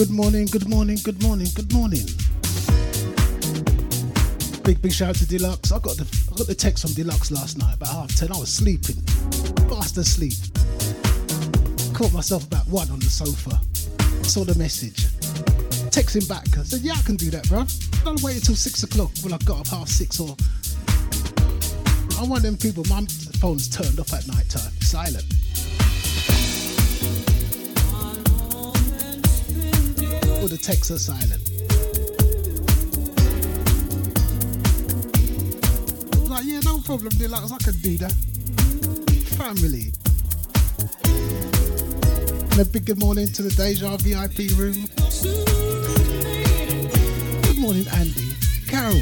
Good 0.00 0.10
morning, 0.10 0.46
good 0.46 0.66
morning, 0.66 0.96
good 1.04 1.22
morning, 1.22 1.48
good 1.54 1.70
morning. 1.74 2.06
Big, 4.64 4.80
big 4.80 4.92
shout 4.94 5.10
out 5.10 5.16
to 5.16 5.26
Deluxe. 5.26 5.72
I 5.72 5.78
got 5.78 5.98
the 5.98 6.08
I 6.32 6.36
got 6.36 6.46
the 6.46 6.54
text 6.54 6.86
from 6.86 6.94
Deluxe 6.94 7.30
last 7.30 7.58
night 7.58 7.74
about 7.74 7.88
half 7.88 8.16
ten. 8.16 8.32
I 8.32 8.38
was 8.38 8.48
sleeping, 8.48 8.96
fast 9.68 9.98
asleep. 9.98 10.32
Caught 11.92 12.14
myself 12.14 12.46
about 12.46 12.66
one 12.68 12.90
on 12.90 12.98
the 12.98 13.10
sofa. 13.10 13.60
Saw 14.24 14.44
the 14.44 14.54
message. 14.54 15.04
Texting 15.92 16.26
back. 16.26 16.48
I 16.56 16.62
said, 16.62 16.80
yeah, 16.80 16.94
I 16.96 17.02
can 17.02 17.16
do 17.16 17.28
that, 17.32 17.46
bro. 17.50 17.66
Don't 18.02 18.22
wait 18.22 18.36
until 18.36 18.56
six 18.56 18.82
o'clock 18.82 19.10
when 19.20 19.34
I 19.34 19.38
got 19.44 19.60
up 19.60 19.66
half 19.66 19.88
six 19.88 20.18
or. 20.18 20.34
I'm 22.18 22.30
one 22.30 22.38
of 22.38 22.42
them 22.44 22.56
people. 22.56 22.84
My 22.88 23.04
phone's 23.36 23.68
turned 23.68 24.00
off 24.00 24.14
at 24.14 24.26
night 24.28 24.48
time, 24.48 24.72
silent. 24.80 25.26
All 30.40 30.48
the 30.48 30.56
texts 30.56 30.90
are 30.90 30.98
silent. 30.98 31.50
I 36.14 36.18
was 36.18 36.30
like, 36.30 36.44
yeah, 36.46 36.60
no 36.64 36.80
problem, 36.80 37.10
Deluxe. 37.10 37.52
I 37.52 37.58
can 37.58 37.74
do 37.82 37.98
that. 37.98 38.12
Family. 39.36 39.92
And 42.52 42.60
a 42.60 42.64
big 42.64 42.86
good 42.86 42.98
morning 42.98 43.26
to 43.28 43.42
the 43.42 43.50
Deja 43.50 43.96
VIP 43.98 44.50
room. 44.58 44.88
Good 47.42 47.58
morning, 47.58 47.86
Andy. 47.92 48.34
Carol. 48.66 48.94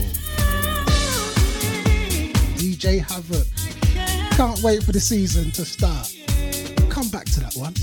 DJ 2.59 2.98
Havoc. 2.98 3.47
Can't 4.37 4.60
wait 4.62 4.82
for 4.82 4.91
the 4.91 5.00
season 5.00 5.53
to 5.53 5.65
start. 5.65 6.12
Come 6.91 7.09
back 7.10 7.27
to 7.27 7.41
that 7.41 7.54
one. 7.54 7.75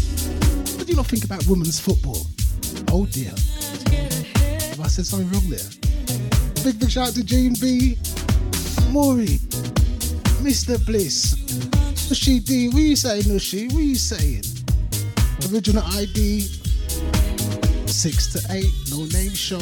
What 0.77 0.85
do 0.85 0.91
you 0.91 0.95
not 0.97 1.07
think 1.07 1.23
about 1.23 1.45
women's 1.47 1.79
football? 1.79 2.14
Oh 2.97 3.05
dear. 3.07 3.31
Have 4.69 4.79
I 4.79 4.87
said 4.87 5.05
something 5.05 5.29
wrong 5.29 5.49
there? 5.49 5.59
Big 6.63 6.79
big 6.79 6.89
shout 6.89 7.09
out 7.09 7.13
to 7.15 7.25
Jean 7.25 7.53
B. 7.59 7.97
Maury. 8.89 9.39
Mr. 10.39 10.79
Bliss. 10.85 11.35
Nushi 12.07 12.39
D. 12.45 12.69
What 12.69 12.77
you 12.77 12.95
saying, 12.95 13.23
Nushi? 13.23 13.69
What 13.73 13.83
you 13.83 13.95
saying? 13.95 14.43
Original 15.51 15.83
ID. 15.87 16.43
Six 17.85 18.31
to 18.31 18.39
eight. 18.53 18.71
No 18.89 19.03
name 19.11 19.33
show. 19.33 19.59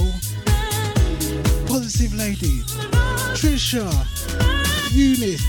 Positive 1.65 2.13
lady. 2.13 2.61
Trisha. 3.33 3.89
Eunice. 4.93 5.43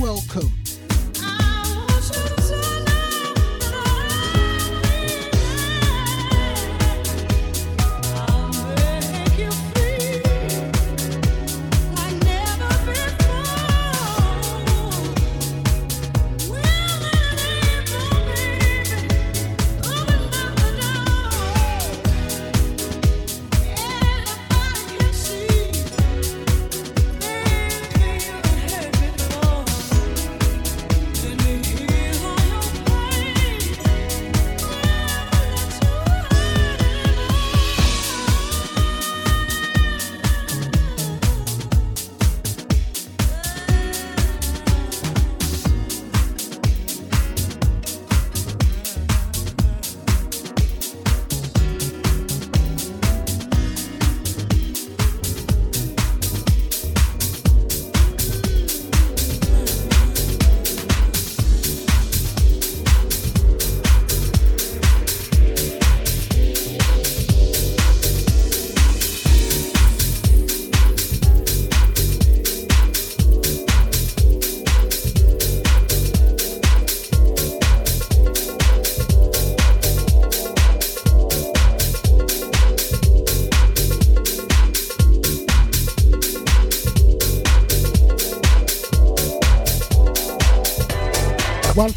Welcome. 0.00 0.57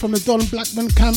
From 0.01 0.13
the 0.13 0.19
Don 0.21 0.43
Blackman 0.47 0.89
camp. 0.89 1.15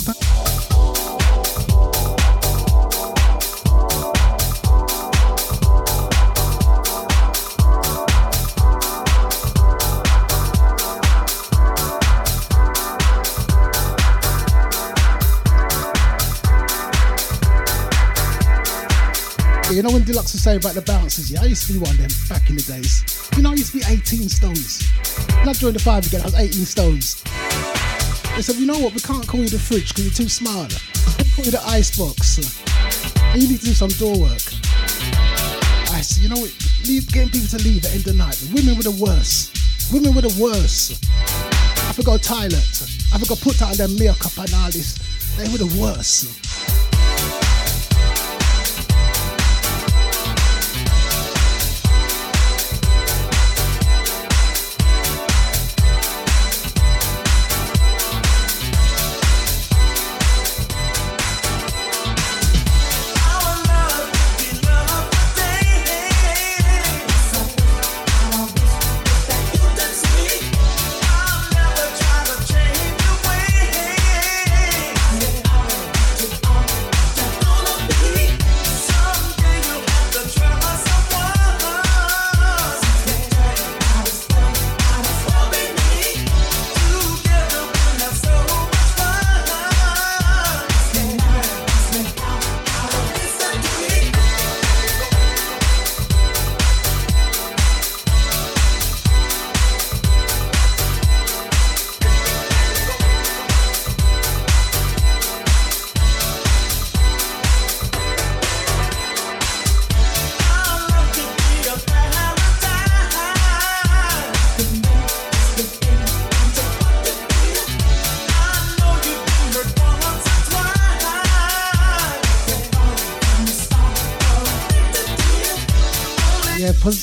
You 19.73 19.83
know 19.83 19.91
when 19.93 20.05
Deluxe 20.05 20.35
was 20.35 20.43
saying 20.43 20.59
about 20.59 20.75
the 20.75 20.83
bouncers, 20.83 21.33
yeah, 21.33 21.41
I 21.41 21.47
used 21.47 21.67
to 21.69 21.73
be 21.73 21.79
one 21.79 21.91
of 21.91 21.97
them 21.97 22.11
back 22.29 22.51
in 22.51 22.57
the 22.57 22.63
days. 22.63 23.03
You 23.35 23.43
know, 23.43 23.51
I 23.51 23.55
used 23.55 23.73
to 23.73 23.79
be 23.79 23.85
18 23.89 24.29
stones. 24.29 24.87
When 25.39 25.49
I 25.49 25.55
joined 25.55 25.77
the 25.77 25.81
five 25.81 26.07
again, 26.07 26.21
I 26.21 26.25
was 26.25 26.35
18 26.35 26.67
stones. 26.67 27.24
They 28.35 28.43
said, 28.43 28.57
you 28.57 28.67
know 28.67 28.79
what, 28.81 28.93
we 28.93 29.01
can't 29.01 29.25
call 29.27 29.41
you 29.41 29.49
the 29.49 29.61
fridge 29.61 29.95
because 29.95 30.05
you're 30.05 30.27
too 30.27 30.29
smart. 30.29 30.75
We 31.19 31.31
call 31.31 31.45
you 31.45 31.53
the 31.53 31.63
icebox. 31.67 32.39
You 33.33 33.47
need 33.49 33.61
to 33.61 33.65
do 33.65 33.73
some 33.73 33.91
door 33.91 34.19
work. 34.19 34.43
I 35.95 36.03
said, 36.03 36.23
you 36.23 36.29
know 36.29 36.43
what, 36.43 36.51
leave, 36.85 37.07
getting 37.13 37.31
people 37.31 37.47
to 37.57 37.63
leave 37.63 37.85
at 37.87 37.91
the 37.91 37.95
end 37.95 38.07
of 38.07 38.11
the 38.11 38.19
night. 38.19 38.35
Women 38.53 38.77
were 38.77 38.83
the 38.83 38.99
worst. 38.99 39.55
Women 39.93 40.15
were 40.15 40.23
the 40.23 40.35
worst. 40.43 40.99
I 41.87 41.93
forgot 41.95 42.23
toilet. 42.25 42.67
I 43.15 43.23
forgot 43.23 43.39
put 43.39 43.63
on 43.63 43.77
their 43.79 43.87
makeup 43.87 44.35
and 44.37 44.51
all 44.55 44.71
this. 44.75 44.99
They 45.39 45.47
were 45.55 45.63
the 45.63 45.71
worst. 45.79 46.44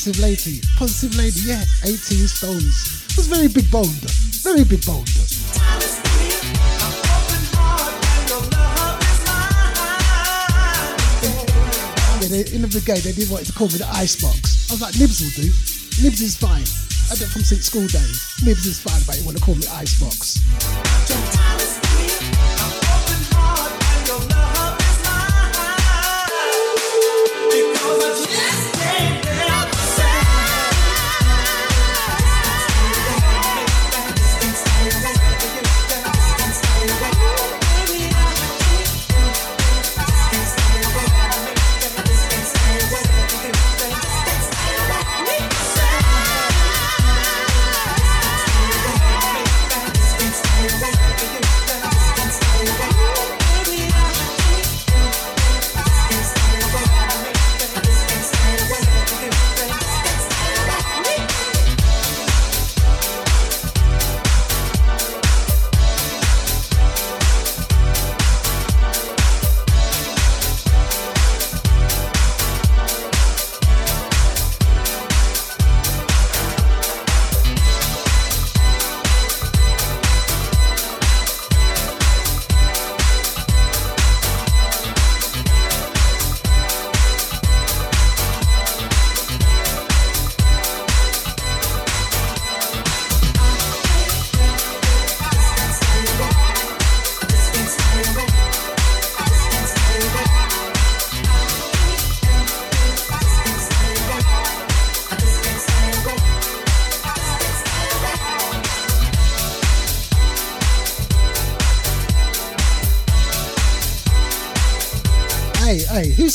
Positive 0.02 0.24
lady. 0.24 0.62
Positive 0.78 1.16
lady, 1.16 1.42
yeah. 1.46 1.62
18 1.86 2.26
stones. 2.26 3.06
Was 3.16 3.28
very 3.28 3.48
big 3.48 3.70
boned. 3.70 4.02
Very 4.42 4.64
big 4.64 4.84
boned. 4.84 5.08
Yeah, 12.18 12.30
they, 12.34 12.50
in 12.50 12.64
the 12.64 12.70
brigade, 12.72 13.06
they 13.06 13.12
didn't 13.12 13.30
want 13.30 13.46
to 13.46 13.54
call 13.54 13.68
me 13.68 13.78
the 13.78 13.90
icebox. 13.94 14.72
I 14.72 14.74
was 14.74 14.82
like, 14.82 14.98
Nibs 14.98 15.22
will 15.22 15.38
do. 15.38 15.54
Nibs 16.02 16.22
is 16.22 16.36
fine. 16.36 16.66
I 17.12 17.16
did 17.20 17.30
from 17.30 17.44
since 17.44 17.68
school 17.68 17.86
days. 17.86 18.42
Nibs 18.42 18.66
is 18.66 18.80
fine, 18.82 19.02
but 19.06 19.20
you 19.20 19.26
want 19.26 19.38
to 19.38 19.44
call 19.44 19.54
me 19.54 19.68
icebox. 19.70 20.42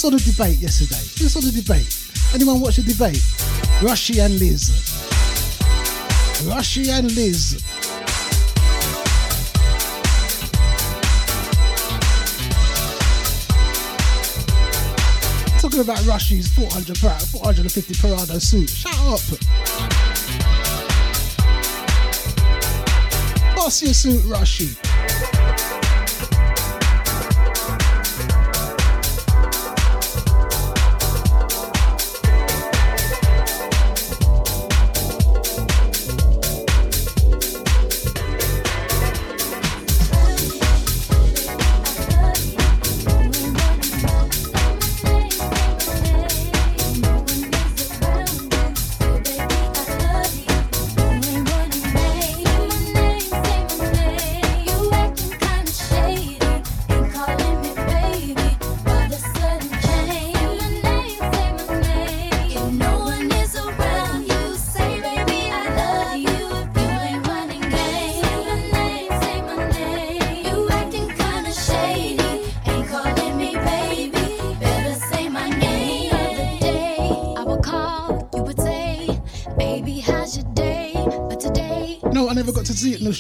Saw 0.07 0.11
the 0.13 0.19
debate 0.19 0.59
yesterday? 0.61 1.03
Who 1.19 1.29
saw 1.29 1.41
the 1.41 1.51
debate? 1.51 1.93
Anyone 2.33 2.61
watch 2.61 2.77
the 2.77 2.83
debate? 2.83 3.21
Rishi 3.83 4.21
and 4.21 4.39
Liz. 4.39 4.71
Rishi 6.47 6.91
and 6.91 7.11
Liz. 7.17 7.61
Talking 15.61 15.81
about 15.81 16.07
Rishi's 16.07 16.47
400 16.55 17.01
per, 17.01 17.19
450 17.19 17.95
Prada 17.95 18.39
suit. 18.39 18.71
Shut 18.71 18.95
up. 19.01 19.19
Boss 23.57 23.83
your 23.83 23.93
suit, 23.93 24.25
Rushy. 24.25 24.86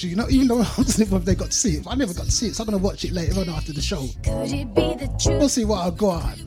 You 0.02 0.16
know, 0.16 0.28
even 0.28 0.48
though 0.48 0.60
I 0.62 0.64
don't 0.76 1.10
know 1.10 1.16
if 1.16 1.24
they 1.24 1.34
got 1.34 1.50
to 1.50 1.56
see 1.56 1.76
it. 1.76 1.86
I 1.86 1.94
never 1.94 2.12
got 2.12 2.26
to 2.26 2.30
see 2.30 2.48
it, 2.48 2.56
so 2.56 2.62
I'm 2.62 2.70
gonna 2.70 2.82
watch 2.82 3.04
it 3.04 3.12
later 3.12 3.40
on 3.40 3.48
after 3.48 3.72
the 3.72 3.80
show. 3.80 4.06
Could 4.22 4.52
it 4.52 4.74
be 4.74 4.94
that 4.94 5.24
you 5.24 5.32
we'll 5.32 5.48
see 5.48 5.64
what 5.64 5.86
I 5.86 5.90
got. 5.90 6.38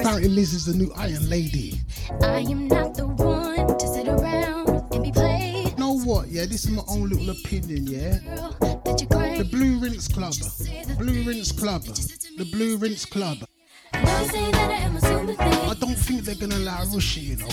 Apparently, 0.00 0.28
Liz 0.28 0.52
is 0.54 0.66
the 0.66 0.74
new 0.74 0.92
Iron 0.96 1.28
Lady. 1.28 1.80
I 2.22 2.40
am 2.40 2.68
not 2.68 2.94
the 2.94 3.06
one 3.06 3.78
to 3.78 3.86
sit 3.86 4.08
around 4.08 4.68
and 4.92 5.02
be 5.02 5.12
played. 5.12 5.70
You 5.70 5.76
know 5.76 5.98
what? 6.00 6.28
Yeah, 6.28 6.46
this 6.46 6.64
is 6.64 6.70
my 6.70 6.82
own 6.88 7.08
little 7.08 7.30
opinion. 7.30 7.86
Yeah, 7.86 8.18
the 8.58 9.48
Blue 9.50 9.78
Rinse 9.78 10.08
Club, 10.08 10.34
Blue 10.98 11.22
Rinse 11.22 11.52
Club, 11.52 11.84
the 11.84 12.48
Blue 12.50 12.76
Rinse 12.76 13.04
Club. 13.04 13.38
I 13.94 15.76
don't 15.78 15.94
think 15.94 16.22
they're 16.22 16.34
gonna 16.34 16.56
allow 16.56 16.84
Rishi, 16.86 17.20
you 17.20 17.36
know. 17.36 17.48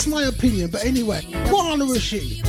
That's 0.00 0.08
my 0.08 0.22
opinion, 0.22 0.70
but 0.70 0.82
anyway, 0.82 1.20
what 1.50 1.72
honour 1.72 1.94
is 1.94 2.02
she? 2.02 2.40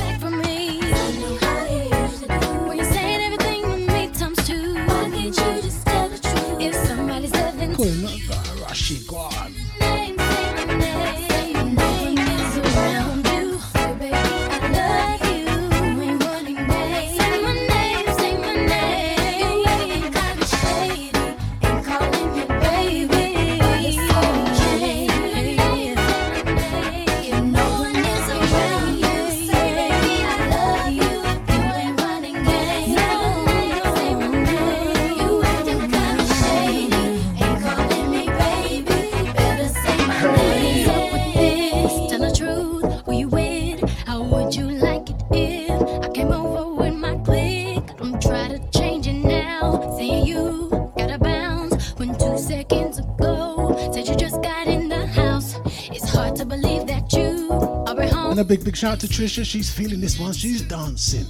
Big, 58.72 58.78
shout 58.78 58.92
out 58.92 59.00
to 59.00 59.06
Trisha. 59.06 59.44
She's 59.44 59.70
feeling 59.70 60.00
this 60.00 60.18
one. 60.18 60.32
She's 60.32 60.62
dancing. 60.62 61.26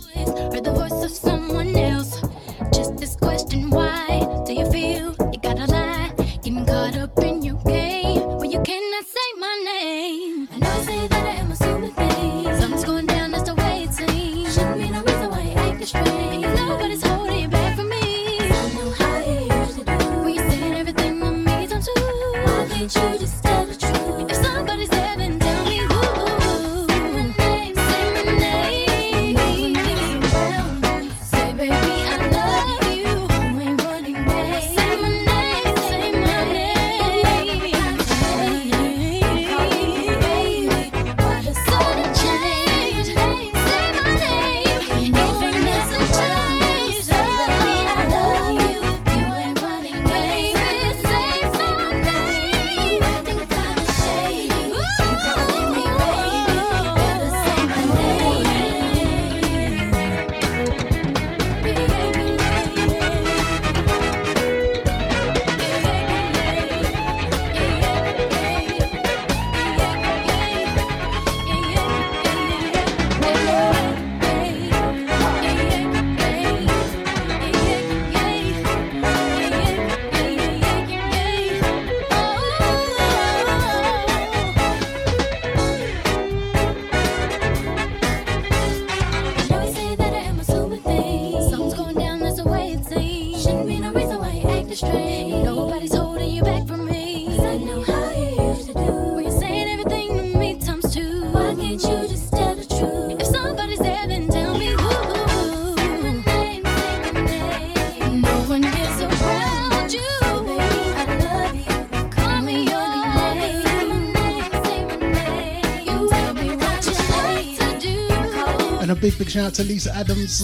Shout 119.32 119.46
out 119.46 119.54
to 119.54 119.64
Lisa 119.64 119.90
Adams. 119.94 120.42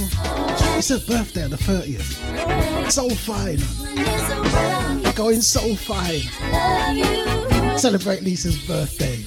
It's 0.78 0.88
her 0.88 0.98
birthday 1.00 1.44
on 1.44 1.50
the 1.50 1.58
30th. 1.58 2.90
So 2.90 3.10
fine. 3.10 3.58
Going 5.14 5.42
so 5.42 5.74
fine. 5.74 6.22
Celebrate 7.76 8.22
Lisa's 8.22 8.56
birthday. 8.66 9.22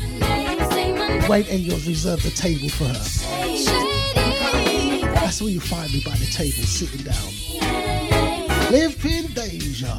Wait 1.29 1.45
Angels 1.51 1.87
reserve 1.87 2.23
the 2.23 2.31
table 2.31 2.69
for 2.69 2.85
her. 2.85 3.05
That's 5.13 5.39
where 5.43 5.51
you 5.51 5.59
find 5.59 5.93
me 5.93 6.01
by 6.03 6.15
the 6.15 6.25
table, 6.25 6.63
sitting 6.63 7.03
down. 7.03 7.31
Live 8.71 9.05
in 9.05 9.31
danger. 9.33 9.95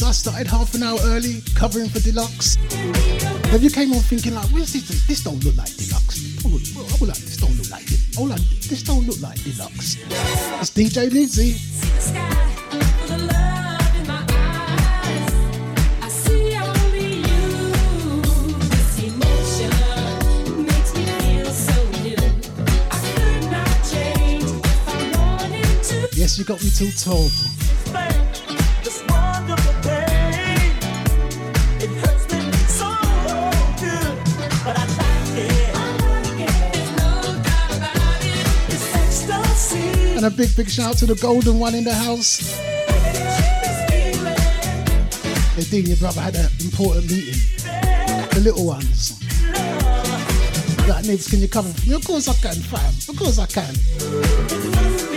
Yes, 0.00 0.06
I 0.06 0.12
started 0.12 0.46
half 0.46 0.74
an 0.74 0.84
hour 0.84 0.96
early 1.06 1.42
covering 1.56 1.88
for 1.88 1.98
Deluxe. 1.98 2.56
If 3.50 3.64
you 3.64 3.70
came 3.70 3.92
on 3.92 3.98
thinking 3.98 4.32
like, 4.32 4.46
where's 4.50 4.72
this? 4.72 5.06
This 5.08 5.24
don't 5.24 5.42
look 5.42 5.56
like 5.56 5.74
Deluxe. 5.74 6.38
Oh, 6.44 7.04
like, 7.04 7.16
this 7.16 7.36
don't 7.36 7.56
look 7.58 7.68
like. 7.68 7.82
Oh, 8.16 8.22
like, 8.22 8.40
this 8.68 8.84
don't 8.84 9.04
look 9.08 9.20
like 9.20 9.42
Deluxe. 9.42 9.96
It's 10.60 10.70
DJ 10.70 11.10
Nibbsy. 11.10 11.58
Yes, 26.14 26.38
you 26.38 26.44
got 26.44 26.62
me 26.62 26.70
till 26.70 26.92
12. 26.92 27.57
A 40.28 40.30
big, 40.30 40.54
big 40.56 40.68
shout 40.68 40.96
to 40.98 41.06
the 41.06 41.14
golden 41.14 41.58
one 41.58 41.74
in 41.74 41.84
the 41.84 41.94
house. 41.94 42.58
Hey, 45.54 45.64
Dean, 45.70 45.86
your 45.86 45.96
brother 45.96 46.20
had 46.20 46.36
an 46.36 46.50
important 46.60 47.10
meeting. 47.10 47.40
The 48.34 48.40
little 48.42 48.66
ones. 48.66 49.22
Like, 50.86 51.06
Nibs, 51.06 51.28
can 51.28 51.40
you 51.40 51.48
come? 51.48 51.66
Of 51.66 52.04
course 52.04 52.28
I 52.28 52.34
can, 52.34 52.54
fam. 52.54 52.94
Of 53.08 53.18
course 53.18 53.38
I 53.38 53.46
can. 53.46 55.07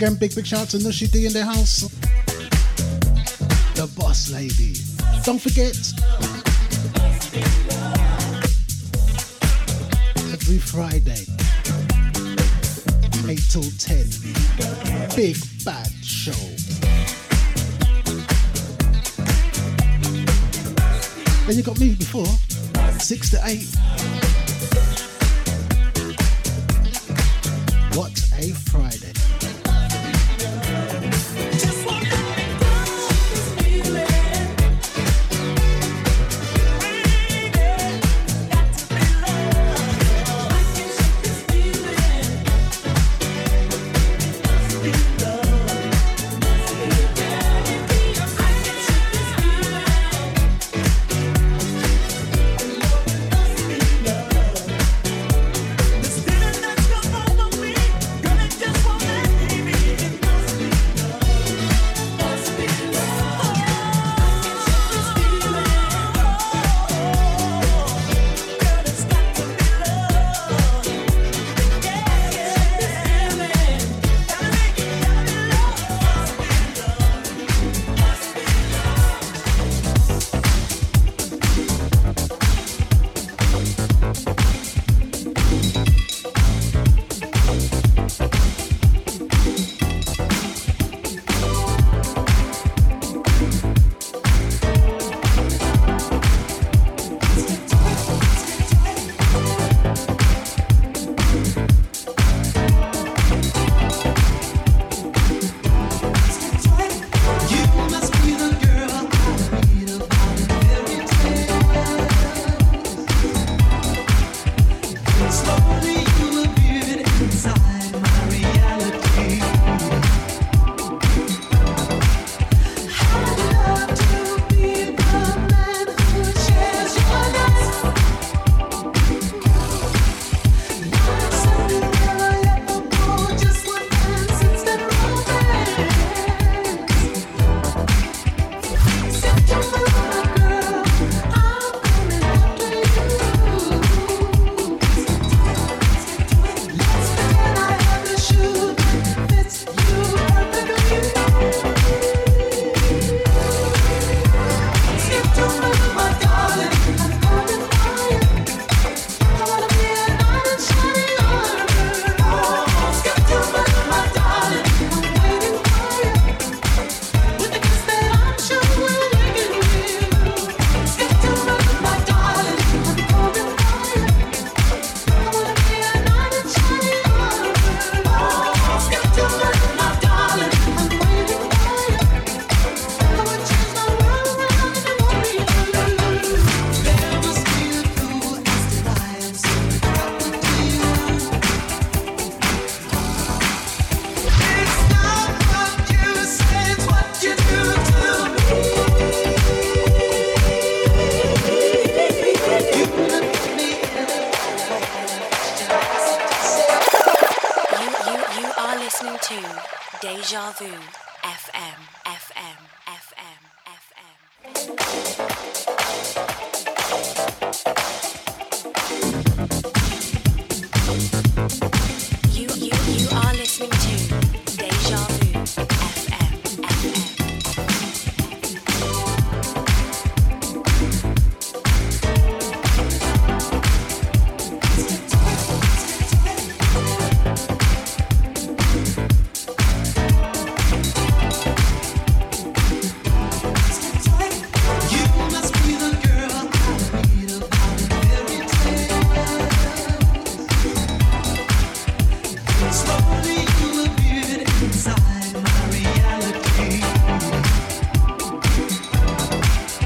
Again, 0.00 0.14
big, 0.14 0.34
big 0.34 0.46
shout 0.46 0.60
out 0.60 0.68
to 0.70 0.78
Nushi 0.78 1.10
D 1.10 1.26
in 1.26 1.32
the 1.34 1.44
house. 1.44 1.82
The 3.74 3.86
boss 3.98 4.30
lady. 4.30 4.72
Don't 5.24 5.38
forget, 5.38 5.76
every 10.32 10.56
Friday, 10.56 11.26
8 13.28 13.38
till 13.50 13.68
10, 13.76 14.06
big 15.16 15.36
bad 15.66 15.92
show. 16.02 16.32
Then 21.46 21.56
you 21.56 21.62
got 21.62 21.78
me 21.78 21.94
before, 21.94 22.24
6 22.98 23.30
to 23.30 23.40
8. 23.44 24.29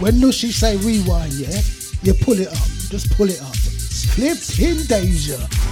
When 0.05 0.17
Nushi 0.17 0.53
say 0.53 0.77
rewind, 0.77 1.33
yeah, 1.33 1.63
you 2.03 2.13
pull 2.13 2.39
it 2.39 2.49
up. 2.49 2.69
Just 2.91 3.11
pull 3.17 3.31
it 3.31 3.41
up. 3.41 3.57
Flipping 3.57 4.85
Deja. 4.85 5.64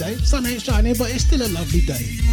day. 0.00 0.16
Sun 0.24 0.46
ain't 0.46 0.62
shining, 0.62 0.94
but 0.98 1.10
it's 1.10 1.24
still 1.24 1.42
a 1.42 1.50
lovely 1.52 1.82
day. 1.82 2.29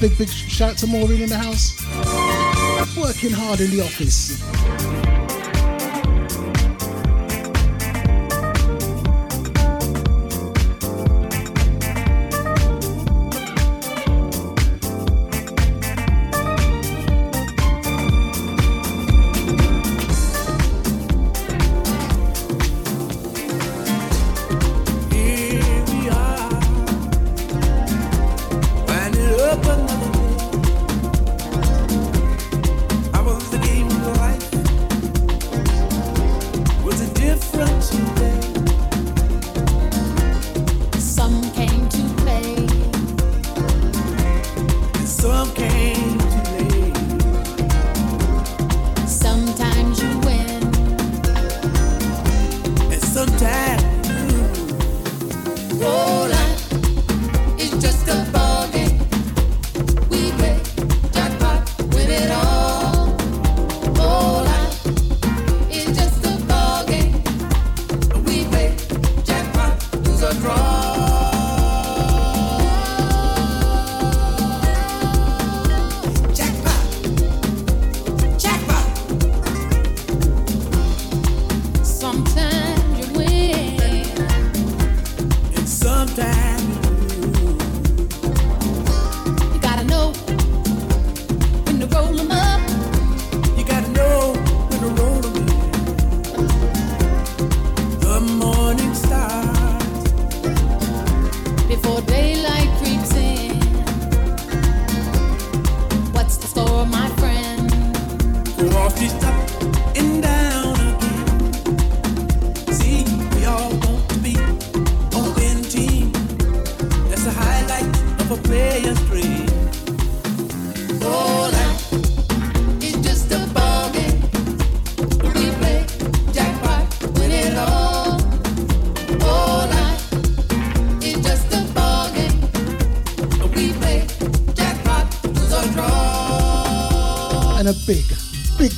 big, 0.00 0.16
big 0.16 0.28
shout 0.28 0.76
to 0.78 0.86
Maureen 0.86 1.22
in 1.22 1.28
the 1.28 1.36
house. 1.36 1.74
Working 2.96 3.30
hard 3.30 3.60
in 3.60 3.70
the 3.70 3.82
office. 3.82 4.57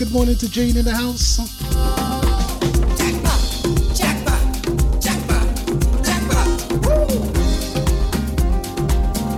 Good 0.01 0.13
morning 0.13 0.37
to 0.37 0.51
Jane 0.51 0.79
in 0.79 0.85
the 0.87 0.95
house. 0.95 1.39
You 1.39 1.45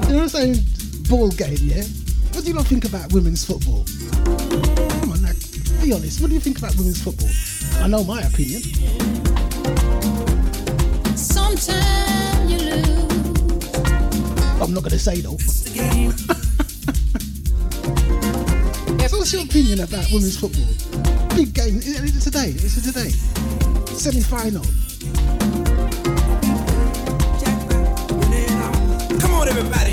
know 0.09 0.14
what 0.14 0.22
I'm 0.22 0.29
saying? 0.29 0.59
Ball 1.09 1.31
game, 1.31 1.57
yeah? 1.59 1.83
What 2.31 2.44
do 2.44 2.48
you 2.48 2.55
not 2.55 2.66
think 2.66 2.85
about 2.85 3.12
women's 3.12 3.44
football? 3.44 3.85
Come 5.01 5.11
on, 5.11 5.22
be 5.83 5.92
honest. 5.92 6.20
What 6.20 6.29
do 6.29 6.35
you 6.35 6.40
think 6.40 6.59
about 6.59 6.77
women's 6.77 7.03
football? 7.03 7.31
I 7.83 7.88
know 7.88 8.05
my 8.05 8.20
opinion. 8.20 8.62
Sometimes 11.16 12.53
you 12.53 12.59
lose. 12.59 13.75
I'm 14.62 14.72
not 14.72 14.85
going 14.85 14.92
to 14.92 14.98
say 15.01 15.22
though. 15.22 15.38
what's 19.22 19.32
your 19.32 19.44
opinion 19.44 19.78
about 19.78 20.04
women's 20.11 20.37
football? 20.37 20.66
Big 21.37 21.54
game. 21.54 21.76
It's 21.76 22.24
today. 22.24 22.48
It's 22.48 22.82
today. 22.82 23.11
Semi 23.94 24.20
final. 24.20 24.64
Come 29.20 29.35
on, 29.35 29.46
everybody. 29.46 29.91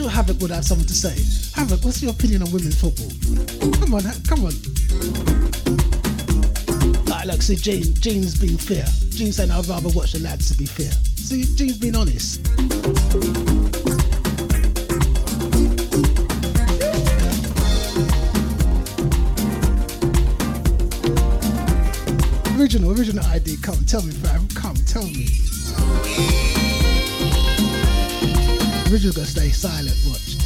Sure 0.00 0.08
Havoc 0.08 0.40
would 0.40 0.50
have 0.50 0.64
something 0.64 0.86
to 0.86 0.94
say. 0.94 1.14
Havoc, 1.54 1.84
what's 1.84 2.00
your 2.00 2.12
opinion 2.12 2.42
on 2.42 2.50
women's 2.52 2.80
football? 2.80 3.10
Come 3.80 3.92
on, 3.92 4.02
come 4.24 4.44
on. 4.46 4.54
Like, 7.04 7.26
look, 7.26 7.42
see, 7.42 7.56
Jean, 7.56 7.92
Jean's 8.00 8.38
being 8.38 8.56
fair. 8.56 8.86
Jean's 9.10 9.36
saying 9.36 9.50
I'd 9.50 9.66
rather 9.66 9.90
watch 9.90 10.12
the 10.12 10.20
lads 10.20 10.50
to 10.50 10.56
be 10.56 10.64
fair. 10.64 10.90
See, 11.16 11.44
Jean's 11.54 11.76
being 11.76 11.96
honest. 11.96 12.40
Original, 22.58 22.92
original 22.98 23.24
ID. 23.26 23.58
Come, 23.58 23.84
tell 23.84 24.02
me, 24.02 24.12
fam. 24.12 24.48
Come, 24.54 24.76
tell 24.86 25.04
me. 25.04 25.49
Gonna 28.90 29.24
stay 29.24 29.50
silent. 29.50 29.96
Watch. 30.04 30.36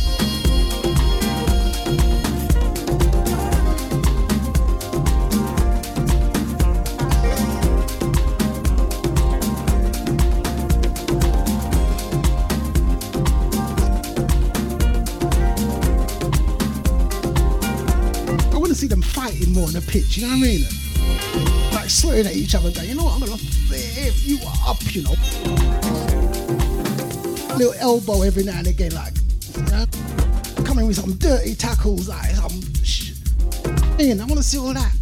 I 18.52 18.56
want 18.56 18.68
to 18.68 18.74
see 18.74 18.86
them 18.86 19.00
fighting 19.00 19.52
more 19.52 19.66
on 19.66 19.72
the 19.72 19.80
pitch. 19.88 20.18
You 20.18 20.26
know 20.26 20.28
what 20.28 20.36
I 20.36 20.40
mean? 20.40 20.66
Like 21.72 21.88
swearing 21.88 22.26
at 22.26 22.36
each 22.36 22.54
other, 22.54 22.68
you 22.84 22.94
know 22.94 23.04
what? 23.04 23.14
I'm 23.14 23.20
gonna 23.20 23.38
flip 23.38 24.14
you 24.22 24.38
up. 24.66 24.76
You 24.94 25.02
know 25.02 25.63
little 27.56 27.74
elbow 27.74 28.22
every 28.22 28.44
now 28.44 28.58
and 28.58 28.66
again, 28.66 28.94
like 28.94 29.12
you 29.56 29.62
know, 29.64 29.84
coming 30.64 30.86
with 30.86 30.96
some 30.96 31.14
dirty 31.14 31.54
tackles, 31.54 32.08
like 32.08 32.30
some. 32.34 32.60
Sh- 32.82 33.12
Man, 33.98 34.20
I 34.20 34.24
want 34.24 34.36
to 34.38 34.42
see 34.42 34.58
all 34.58 34.74
that. 34.74 34.92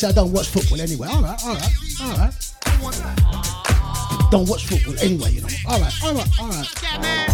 Say 0.00 0.08
I 0.08 0.12
don't 0.12 0.32
watch 0.32 0.48
football 0.48 0.80
anyway. 0.80 1.08
All 1.08 1.22
right, 1.22 1.38
all 1.44 1.54
right, 1.54 1.76
all 2.00 2.16
right. 2.16 2.32
Don't 4.30 4.48
watch 4.48 4.66
football 4.66 4.98
anyway, 4.98 5.32
you 5.32 5.42
know. 5.42 5.48
All 5.68 5.78
right, 5.78 5.92
all 6.02 6.14
right, 6.14 6.40
all 6.40 6.48
right. 6.48 7.29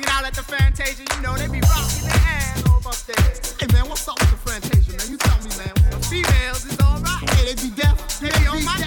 Hanging 0.00 0.10
out 0.10 0.26
at 0.26 0.34
the 0.34 0.42
Fantasia. 0.42 1.04
You 1.16 1.22
know, 1.22 1.36
they 1.36 1.46
be 1.46 1.60
rocking 1.60 2.04
their 2.04 2.16
ass 2.16 2.62
over. 2.68 2.90
Hey, 3.58 3.66
man, 3.72 3.88
what's 3.88 4.06
up 4.08 4.18
with 4.20 4.30
the 4.30 4.50
Fantasia, 4.50 4.92
man? 4.96 5.10
You 5.10 5.16
tell 5.18 5.38
me, 5.38 5.50
man. 5.56 5.74
The 5.90 5.98
females 6.08 6.64
is 6.66 6.78
all 6.80 7.00
right. 7.00 7.30
Hey, 7.30 7.52
they 7.54 7.62
be 7.62 7.70
deaf. 7.74 8.20
They 8.20 8.28
be 8.28 8.46
on 8.46 8.64
my 8.64 8.84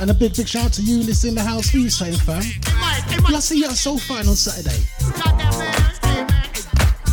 And 0.00 0.10
a 0.10 0.14
big, 0.14 0.34
big 0.36 0.48
shout 0.48 0.66
out 0.66 0.72
to 0.74 0.82
Eunice 0.82 1.24
in 1.24 1.34
the 1.34 1.42
house. 1.42 1.68
Who 1.70 1.80
you 1.80 1.90
saying, 1.90 2.16
fam? 2.18 2.42
Hey, 2.42 2.60
Mike, 2.80 3.02
hey, 3.04 3.18
Well, 3.18 3.28
I 3.28 3.32
Mike, 3.32 3.42
see 3.42 3.58
you 3.58 3.66
at 3.66 3.72
Soul 3.76 3.98
Fine 3.98 4.28
on 4.28 4.36
Saturday. 4.36 4.82
you 5.00 5.12
got 5.12 5.38
that, 5.38 5.58
man? 5.58 5.74
Hey, 6.02 6.24
man, 6.24 6.44
hey, 6.54 6.62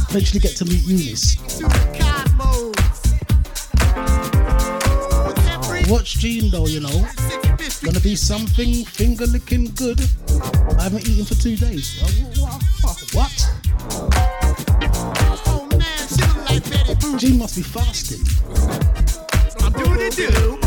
Eventually 0.10 0.39
get 0.39 0.56
to 0.58 0.66
meet 0.66 0.84
Eunice. 0.86 1.36
to 1.36 1.64
the 1.64 1.97
cosmos. 1.99 2.76
With 5.28 5.36
that 5.45 5.60
oh, 5.60 5.64
freak, 5.64 5.88
Watch 5.89 6.18
Jean 6.20 6.49
though, 6.51 6.68
you 6.68 6.80
know. 6.80 7.08
Gonna 7.84 7.99
be 7.99 8.16
something 8.16 8.84
finger 8.86 9.28
licking 9.28 9.66
good. 9.76 9.99
I 10.80 10.84
haven't 10.84 11.08
eaten 11.08 11.26
for 11.26 11.36
two 11.36 11.56
days. 11.56 12.01
Oh, 12.03 12.34
what? 13.16 13.49
Oh, 15.47 17.18
Gene 17.18 17.38
must 17.38 17.55
be 17.55 17.61
fasting. 17.61 18.20
I'm 19.63 19.72
doing 19.72 20.01
it. 20.01 20.64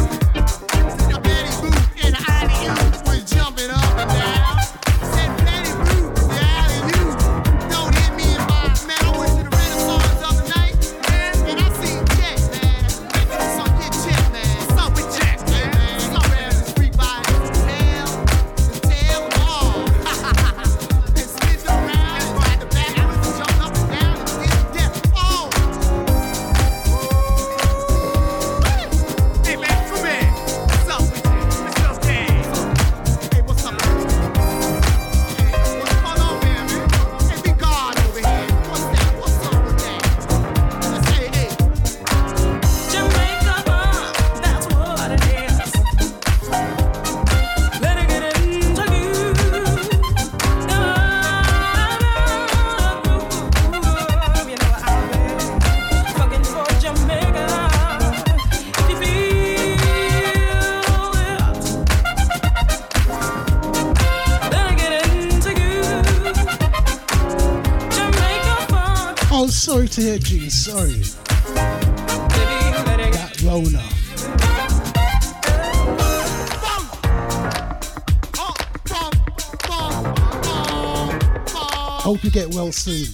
get 82.48 82.56
well 82.56 82.72
soon. 82.72 83.06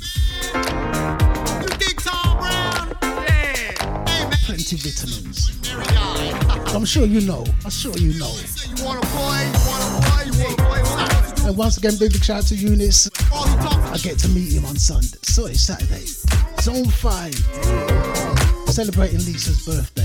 Plenty 4.44 4.76
vitamins. 4.76 5.50
I'm 6.74 6.84
sure 6.84 7.06
you 7.06 7.20
know. 7.22 7.44
I'm 7.64 7.70
sure 7.70 7.96
you 7.96 8.18
know. 8.18 8.34
And 11.46 11.56
once 11.56 11.76
again, 11.78 11.96
big, 11.98 12.12
big 12.12 12.24
shout 12.24 12.38
out 12.38 12.46
to 12.46 12.54
Eunice. 12.54 13.10
I 13.32 13.98
get 14.02 14.18
to 14.18 14.28
meet 14.28 14.52
him 14.52 14.64
on 14.66 14.76
Sunday. 14.76 15.18
Sorry, 15.22 15.54
Saturday. 15.54 16.06
Zone 16.60 16.86
5. 16.86 17.34
Celebrating 18.68 19.18
Lisa's 19.18 19.64
birthday. 19.64 20.03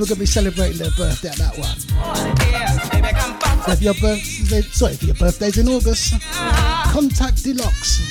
We're 0.00 0.06
going 0.06 0.16
to 0.16 0.20
be 0.20 0.26
celebrating 0.26 0.78
their 0.78 0.90
birthday 0.92 1.28
at 1.28 1.36
that 1.36 1.58
one. 1.58 1.76
So 3.66 3.72
if 3.72 3.82
your 3.82 3.92
birthday, 4.00 4.62
sorry, 4.62 4.94
if 4.94 5.02
your 5.02 5.14
birthday's 5.14 5.58
in 5.58 5.68
August, 5.68 6.14
contact 6.90 7.44
Deluxe. 7.44 8.09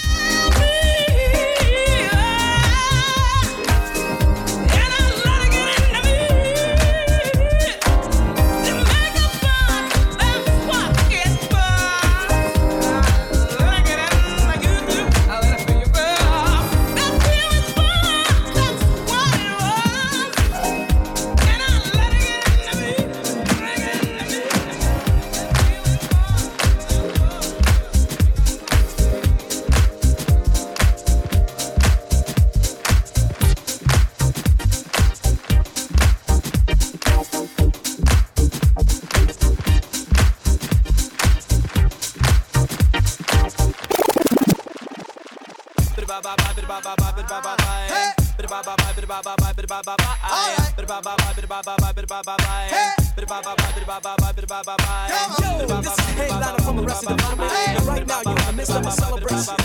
I'm 59.51 59.57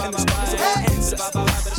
and 0.00 0.14
the 0.14 1.00
struggles 1.00 1.66
of 1.66 1.77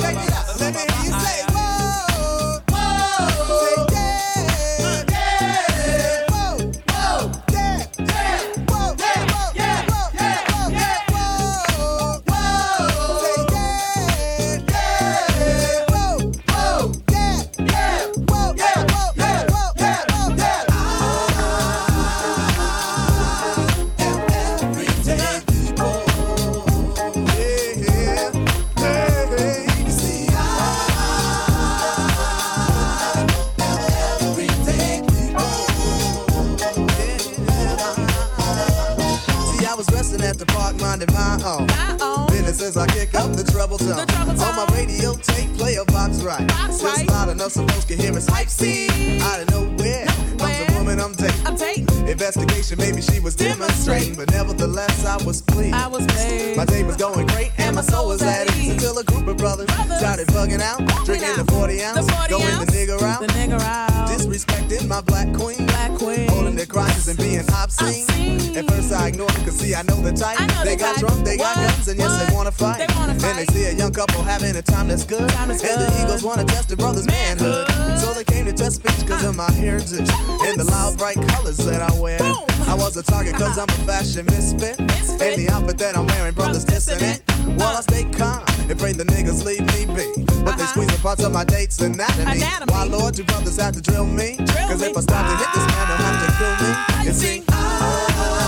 I 69.80 69.84
know 69.84 69.96
the 69.96 70.12
type. 70.12 70.36
Know 70.38 70.66
they 70.66 70.76
the 70.76 70.84
got 70.84 70.96
type. 70.96 71.08
drunk, 71.08 71.24
they 71.24 71.38
what? 71.38 71.56
got 71.56 71.72
guns, 71.72 71.88
and 71.88 71.98
yes, 71.98 72.12
they 72.20 72.36
wanna 72.36 72.52
fight. 72.52 72.84
They 72.84 72.94
wanna 73.00 73.16
fight. 73.16 73.32
And 73.32 73.40
they 73.40 73.48
see 73.54 73.64
a 73.64 73.72
young 73.72 73.94
couple 73.94 74.22
having 74.24 74.54
a 74.58 74.62
time 74.62 74.90
that's 74.90 75.06
good. 75.06 75.30
Time 75.30 75.52
and 75.52 75.62
good. 75.62 75.80
the 75.80 76.04
Eagles 76.04 76.22
wanna 76.22 76.44
test 76.44 76.68
the 76.68 76.76
brother's 76.76 77.08
manhood. 77.08 77.66
manhood. 77.70 78.00
So 78.00 78.12
they 78.12 78.26
came 78.26 78.44
to 78.44 78.52
test 78.52 78.84
speech 78.84 79.08
cause 79.08 79.24
uh. 79.24 79.30
of 79.30 79.38
my 79.38 79.50
heritage. 79.52 80.12
And 80.44 80.60
the 80.60 80.68
loud, 80.68 80.98
bright 80.98 81.16
colors 81.30 81.56
that 81.64 81.80
I 81.82 81.98
wear. 81.98 82.20
Boom. 82.20 82.44
I 82.68 82.76
was 82.76 82.98
a 82.98 83.04
target 83.04 83.36
cause 83.36 83.58
uh. 83.58 83.64
I'm 83.64 83.70
a 83.70 83.80
fashion 83.88 84.26
misfit. 84.26 84.80
And 85.24 85.40
the 85.40 85.48
outfit 85.50 85.78
that 85.78 85.96
I'm 85.96 86.08
wearing, 86.08 86.34
brothers 86.34 86.66
dissing 86.66 87.00
it. 87.00 87.24
Uh. 87.30 87.56
While 87.56 87.72
I 87.72 87.80
uh. 87.80 87.82
stay 87.82 88.04
calm 88.04 88.44
and 88.68 88.78
pray 88.78 88.92
the 88.92 89.06
niggas 89.06 89.46
leave 89.46 89.64
me 89.64 89.88
be. 89.96 90.12
But 90.44 90.44
uh-huh. 90.44 90.58
they 90.58 90.66
squeeze 90.66 90.92
the 90.92 91.00
parts 91.02 91.24
of 91.24 91.32
my 91.32 91.46
date's 91.46 91.80
anatomy. 91.80 92.36
anatomy. 92.36 92.74
Why, 92.74 92.84
Lord, 92.84 93.16
two 93.16 93.24
brothers 93.24 93.56
have 93.56 93.76
to 93.76 93.82
drill 93.82 94.06
me? 94.06 94.36
Cause 94.68 94.82
if 94.84 94.92
I 94.98 95.00
stop 95.00 95.24
to 95.24 95.36
hit 95.40 95.48
this 95.56 95.68
man, 95.72 95.88
they'll 95.88 96.04
have 96.04 96.20
to 96.20 96.30
kill 96.36 96.56
me. 96.68 97.08
And 97.08 97.16
see, 97.16 97.44
I 97.48 98.39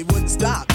they 0.00 0.14
wouldn't 0.14 0.30
stop. 0.30 0.69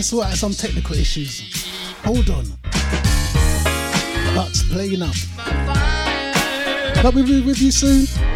and 0.00 0.04
sort 0.06 0.28
out 0.28 0.32
some 0.32 0.52
technical 0.52 0.96
issues. 0.96 1.42
Hold 2.04 2.30
on. 2.30 2.46
but 4.34 4.50
playing 4.72 5.02
up. 5.02 5.14
But 7.02 7.14
we'll 7.14 7.26
be 7.26 7.42
with 7.42 7.60
you 7.60 7.70
soon. 7.70 8.29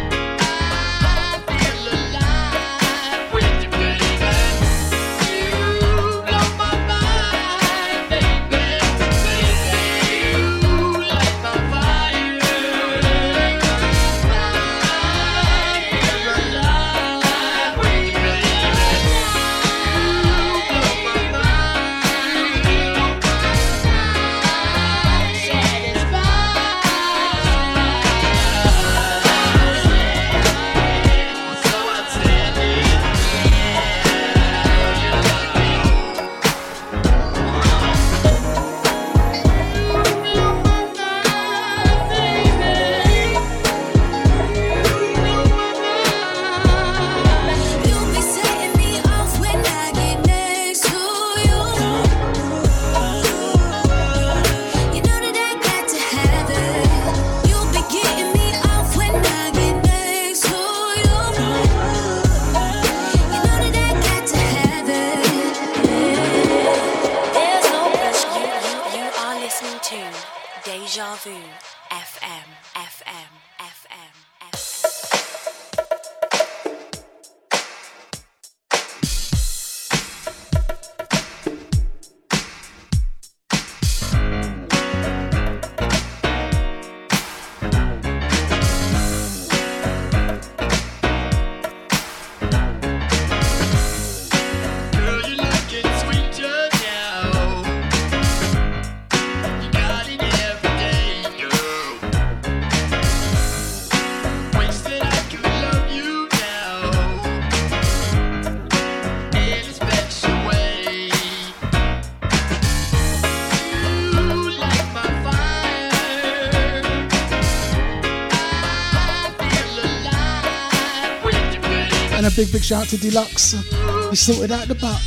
Big, 122.35 122.51
big 122.51 122.63
shout 122.63 122.81
out 122.81 122.87
to 122.89 122.97
Deluxe. 122.97 123.53
You 123.53 124.15
sorted 124.15 124.51
out 124.51 124.67
the 124.67 124.75
butt. 124.75 125.01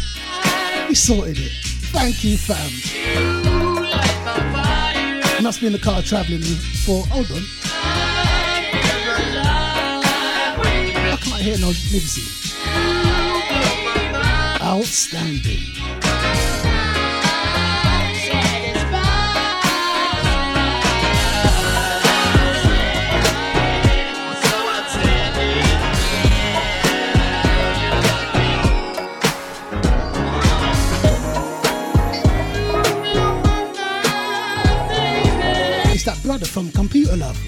You 0.88 0.94
sorted 0.94 1.36
it. 1.36 1.52
Thank 1.92 2.24
you, 2.24 2.38
fam. 2.38 2.70
Must 5.42 5.60
be 5.60 5.66
in 5.66 5.74
the 5.74 5.78
car 5.78 6.00
traveling 6.00 6.40
for. 6.40 7.04
Hold 7.08 7.30
on. 7.30 7.42
I 11.12 11.16
can't 11.20 11.42
hear 11.42 11.58
no 11.58 11.68
Nibbsy. 11.68 12.54
Outstanding. 14.62 16.77
From 36.58 36.72
Computer 36.72 37.16
Love. 37.16 37.47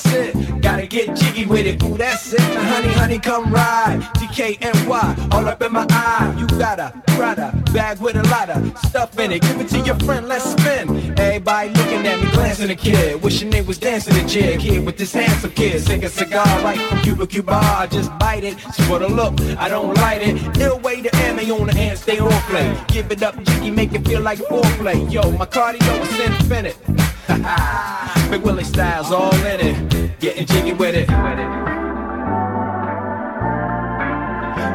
Hit. 0.00 0.34
Just 0.34 0.62
gotta 0.62 0.86
get 0.86 1.16
jiggy 1.16 1.46
with 1.46 1.66
it. 1.66 1.82
Ooh, 1.82 1.96
that's 1.96 2.32
it. 2.32 2.40
Now, 2.40 2.62
honey, 2.74 2.92
honey, 2.94 3.18
come 3.18 3.52
ride. 3.52 4.00
DKNY, 4.16 5.32
all 5.32 5.48
up 5.48 5.62
in 5.62 5.72
my 5.72 5.86
eye. 5.90 6.34
You 6.38 6.46
got 6.58 6.78
a 6.78 6.92
Prada 7.16 7.52
bag 7.72 8.00
with 8.00 8.16
a 8.16 8.22
lot 8.28 8.48
of 8.48 8.78
stuff 8.86 9.18
in 9.18 9.32
it. 9.32 9.42
Give 9.42 9.60
it 9.60 9.68
to 9.68 9.80
your 9.80 9.98
friend, 10.00 10.28
let's 10.28 10.50
spin. 10.52 11.18
Everybody 11.18 11.70
looking 11.70 12.06
at 12.06 12.20
me, 12.20 12.30
glancing 12.30 12.70
a 12.70 12.74
kid. 12.74 13.22
Wishing 13.22 13.50
they 13.50 13.62
was 13.62 13.78
dancing 13.78 14.16
a 14.16 14.26
jig 14.26 14.60
here 14.60 14.82
with 14.82 14.96
this 14.96 15.12
handsome 15.12 15.50
kid. 15.50 15.82
Sing 15.82 16.04
a 16.04 16.08
cigar 16.08 16.46
right 16.62 16.80
from 16.88 17.00
Cuba 17.00 17.26
Cuba. 17.26 17.52
I 17.54 17.86
just 17.86 18.16
bite 18.18 18.44
it. 18.44 18.56
It's 18.66 18.86
for 18.86 18.98
the 18.98 19.08
look, 19.08 19.38
I 19.58 19.68
don't 19.68 19.94
light 19.94 20.22
it. 20.22 20.56
Ill 20.58 20.78
way 20.80 21.02
to 21.02 21.14
ammo 21.16 21.60
on 21.60 21.66
the 21.66 21.74
hand, 21.74 21.98
stay 21.98 22.18
on 22.18 22.30
play. 22.42 22.76
Give 22.88 23.10
it 23.10 23.22
up, 23.22 23.42
jiggy, 23.44 23.70
make 23.70 23.92
it 23.92 24.06
feel 24.06 24.20
like 24.22 24.38
foreplay. 24.38 25.10
Yo, 25.12 25.30
my 25.32 25.46
cardio 25.46 26.00
is 26.02 26.20
infinite. 26.20 27.11
Big 27.32 28.42
Willie 28.42 28.62
Styles 28.62 29.10
all 29.10 29.34
in 29.46 29.60
it. 29.60 30.20
Getting 30.20 30.44
jiggy 30.44 30.74
with 30.74 30.94
it. 30.94 31.08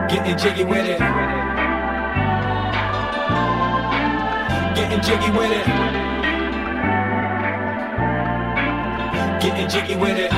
Getting 0.10 0.38
jiggy 0.38 0.64
with 0.64 0.88
it. 0.88 0.98
Getting 4.76 5.02
jiggy 5.02 5.32
with 5.38 5.52
it. 5.52 5.68
Getting 9.40 9.70
jiggy 9.70 9.96
with 9.96 10.18
it. 10.18 10.32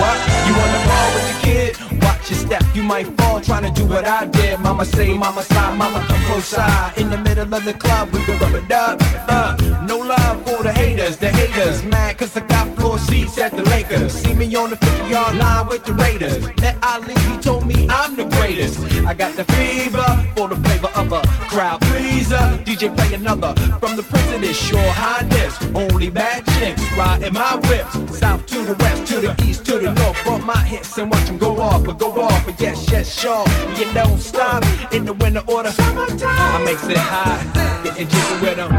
What? 0.00 0.18
You 0.46 0.54
on 0.54 0.70
the 0.72 0.80
ball 0.88 1.08
with 1.14 1.28
your 1.30 1.40
kid? 1.42 1.93
Watch 2.24 2.30
your 2.30 2.40
step, 2.40 2.64
you 2.74 2.82
might 2.82 3.06
fall 3.18 3.38
trying 3.38 3.70
to 3.70 3.82
do 3.82 3.86
what 3.86 4.06
I 4.06 4.24
did. 4.24 4.58
Mama 4.60 4.86
say, 4.86 5.12
mama 5.12 5.42
side, 5.42 5.76
mama 5.76 6.02
come 6.08 6.22
close 6.22 6.46
side. 6.46 6.96
In 6.96 7.10
the 7.10 7.18
middle 7.18 7.52
of 7.52 7.64
the 7.66 7.74
club, 7.74 8.10
we 8.12 8.24
can 8.24 8.38
rub 8.38 8.54
it 8.54 8.72
up. 8.72 8.98
Uh, 9.28 9.84
no 9.86 9.98
love 9.98 10.42
for 10.46 10.62
the 10.62 10.72
haters, 10.72 11.18
the 11.18 11.28
haters. 11.28 11.84
Mad 11.84 12.16
cause 12.16 12.34
I 12.34 12.40
got 12.46 12.74
floor 12.76 12.98
seats 12.98 13.36
at 13.36 13.52
the 13.52 13.62
Lakers. 13.64 14.14
See 14.14 14.32
me 14.32 14.56
on 14.56 14.70
the 14.70 14.76
50 14.76 15.10
yard 15.10 15.36
line 15.36 15.66
with 15.68 15.84
the 15.84 15.92
Raiders. 15.92 16.38
That 16.62 16.78
Ali, 16.82 17.12
he 17.28 17.36
told 17.42 17.66
me 17.66 17.86
I'm 17.90 18.16
the 18.16 18.24
greatest. 18.24 18.80
I 19.04 19.12
got 19.12 19.36
the 19.36 19.44
fever 19.52 20.06
for 20.34 20.48
the 20.48 20.56
flavor 20.56 20.88
of 20.96 21.12
a 21.12 21.20
crowd 21.52 21.82
pleaser. 21.82 22.44
DJ 22.64 22.96
play 22.96 23.12
another 23.12 23.54
from 23.80 23.96
the 23.96 24.02
president, 24.02 24.56
sure 24.56 24.80
highness. 24.92 25.58
Only 25.74 26.08
bad 26.08 26.46
chicks 26.56 26.82
riding 26.96 27.34
my 27.34 27.56
whips. 27.68 28.18
South 28.18 28.46
to 28.46 28.64
the 28.64 28.74
west, 28.80 29.06
to 29.08 29.20
the 29.20 29.44
east, 29.44 29.66
to 29.66 29.78
the 29.78 29.92
north. 29.92 30.24
Bump 30.24 30.46
my 30.46 30.62
hips 30.64 30.96
and 30.96 31.10
watch 31.10 31.26
them 31.26 31.36
go 31.36 31.60
off, 31.60 31.84
but 31.84 31.98
go 31.98 32.13
off. 32.16 32.46
But 32.46 32.60
yes, 32.60 32.90
yes, 32.90 33.18
sure. 33.18 33.44
You 33.76 33.92
don't 33.92 34.18
stop 34.18 34.64
in 34.92 35.04
the 35.04 35.12
winter 35.12 35.42
order. 35.48 35.72
I 35.78 36.62
makes 36.64 36.86
it 36.88 36.96
high, 36.96 37.42
getting 37.84 38.08
jiggy 38.08 38.40
with 38.40 38.56
them. 38.56 38.70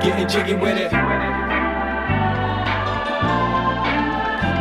Getting 0.00 0.28
jiggy 0.28 0.54
with 0.54 0.78
it. 0.78 0.90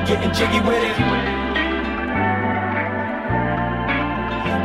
Getting 0.07 0.33
jiggy 0.33 0.59
with 0.61 0.83
it. 0.83 1.38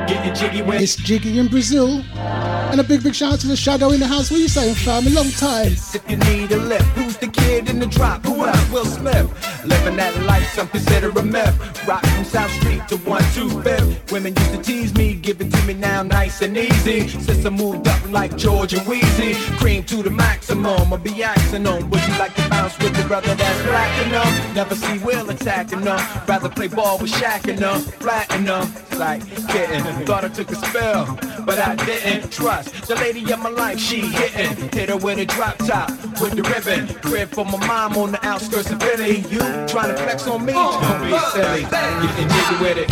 Jiggy 0.07 0.61
It's 0.83 0.97
Jiggy 0.97 1.39
in 1.39 1.49
Brazil. 1.49 2.03
And 2.15 2.81
a 2.81 2.85
big, 2.85 3.03
big 3.03 3.15
shout 3.15 3.35
out 3.35 3.41
to 3.41 3.47
the 3.47 3.57
Shadow 3.57 3.91
in 3.91 4.01
the 4.01 4.07
house. 4.07 4.31
What 4.31 4.39
are 4.39 4.43
you 4.43 4.49
saying, 4.49 4.75
fam? 4.75 5.07
A 5.07 5.11
long 5.11 5.31
time. 5.31 5.73
If 5.73 6.03
you 6.09 6.17
need 6.17 6.51
a 6.53 6.57
lift, 6.57 6.85
who's 6.97 7.17
the 7.17 7.29
kid 7.29 7.71
in 7.71 7.79
the 7.79 7.87
drop? 7.87 8.25
Who 8.25 8.45
else? 8.45 8.71
Will 8.71 8.85
Smith. 8.85 9.31
Living 9.65 9.97
that 9.97 10.21
life, 10.25 10.47
some 10.53 10.69
consider 10.69 11.11
a 11.11 11.23
myth. 11.23 11.87
Rock 11.87 12.05
from 12.05 12.25
South 12.25 12.51
Street 12.53 12.87
to 12.89 12.97
125th. 12.97 14.11
Women 14.13 14.35
used 14.37 14.51
to 14.53 14.63
tease 14.63 14.95
me, 14.95 15.15
give 15.15 15.41
it 15.41 15.53
to 15.53 15.63
me 15.67 15.75
now 15.75 16.03
nice 16.03 16.43
and 16.43 16.57
easy. 16.57 17.09
Since 17.09 17.47
I 17.47 17.51
moved 17.51 17.87
up 17.87 18.11
like 18.11 18.37
George 18.37 18.75
and 18.75 18.83
Weezy. 18.83 19.35
Cream 19.59 19.85
to 19.85 20.03
the 20.03 20.11
maximum, 20.11 20.93
I'll 20.93 20.99
be 20.99 21.23
axing 21.23 21.63
them. 21.63 21.89
Would 21.91 22.07
you 22.07 22.19
like 22.19 22.35
to 22.35 22.49
bounce 22.49 22.77
with 22.79 22.97
your 22.99 23.07
brother 23.07 23.35
that's 23.35 23.63
black 23.63 24.07
enough? 24.07 24.55
Never 24.55 24.75
see 24.75 24.99
Will 24.99 25.31
attacking 25.31 25.83
them. 25.83 26.01
Rather 26.27 26.49
play 26.49 26.69
ball 26.69 26.99
with 26.99 27.13
Shaq 27.13 27.49
and 27.49 27.59
them. 27.59 27.81
Flatten 27.81 28.45
them. 28.45 28.69
Like 28.99 29.23
kidding. 29.49 30.04
Thought 30.05 30.25
I 30.27 30.29
took 30.29 30.51
a 30.51 30.55
spell, 30.55 31.19
but 31.47 31.59
I 31.59 31.75
didn't 31.77 32.31
trust. 32.31 32.87
The 32.87 32.95
lady 32.97 33.33
of 33.33 33.39
my 33.39 33.49
life, 33.49 33.81
she 33.81 34.01
hitting. 34.01 34.69
Hit 34.71 34.91
her 34.91 34.99
with 34.99 35.19
a 35.19 35.25
drop 35.25 35.57
top, 35.57 35.91
with 36.21 36.33
the 36.37 36.43
ribbon. 36.43 36.87
Crib 37.01 37.31
for 37.31 37.47
my 37.47 37.57
mom 37.67 37.97
on 37.97 38.13
the 38.13 38.23
outskirts 38.27 38.71
of 38.71 38.83
Philly. 38.83 39.21
You 39.31 39.39
trying 39.67 39.89
to 39.89 39.97
flex 39.97 40.27
on 40.29 40.45
me? 40.45 40.53
Don't 40.53 41.01
be 41.05 41.19
silly. 41.33 41.65
Getting 41.65 42.29
jiggy 42.29 42.57
with 42.61 42.79
it. 42.79 42.89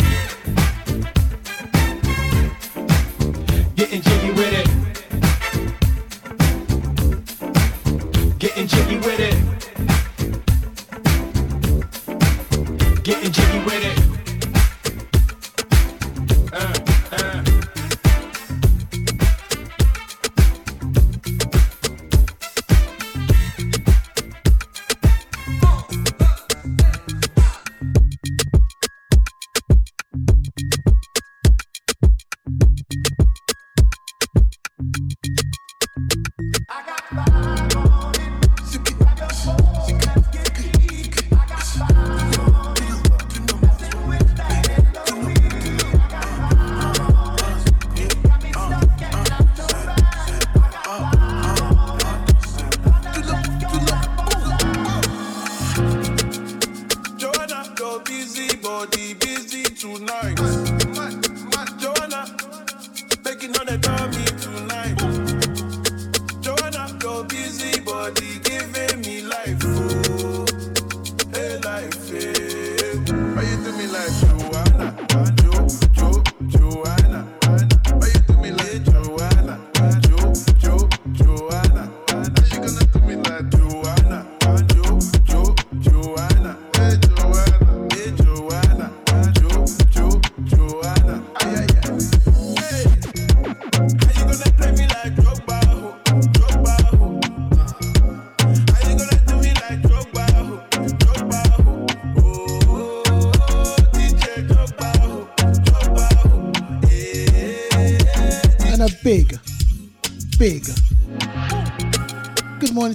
Getting 3.75 4.01
jiggy 4.01 4.31
with 4.31 4.53
it. 4.53 4.67
Getting 8.39 8.67
jiggy 8.67 8.97
with 8.97 9.19
it. 9.19 9.35
Getting 13.03 13.31
jiggy 13.31 13.59
with 13.59 13.85
it. 13.85 14.02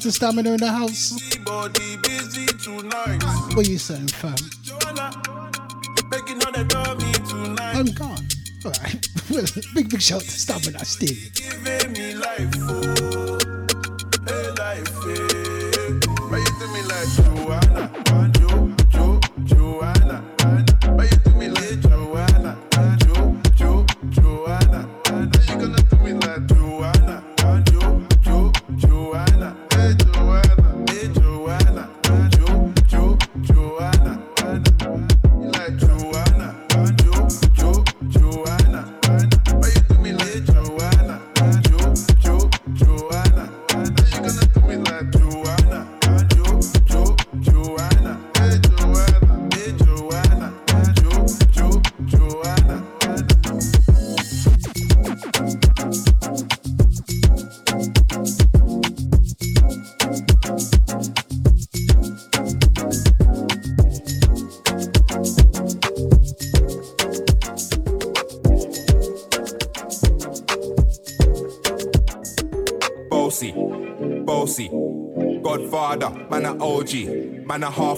Good 0.08 0.14
Stamina 0.14 0.52
in 0.52 0.56
the 0.56 0.72
house. 0.72 1.12
What 3.54 3.66
are 3.66 3.70
you 3.70 3.76
saying, 3.76 4.08
fam? 4.08 4.34
Joanna. 4.62 5.10
I'm 7.58 7.84
gone. 7.92 8.26
All 8.64 8.72
right. 8.80 9.06
Big, 9.74 9.90
big 9.90 10.00
shout 10.00 10.22
to 10.22 10.30
Stamina 10.30 10.82
still. 10.86 11.14
Giving 11.34 11.92
me 11.92 12.14
life, 12.14 12.48
oh, 12.56 13.38
hey 14.24 14.50
life, 14.56 14.88
eh. 15.04 16.00
do 16.00 16.08
me 16.72 16.80
like 16.88 17.10
Joanna? 17.12 17.92
Jo, 18.32 18.57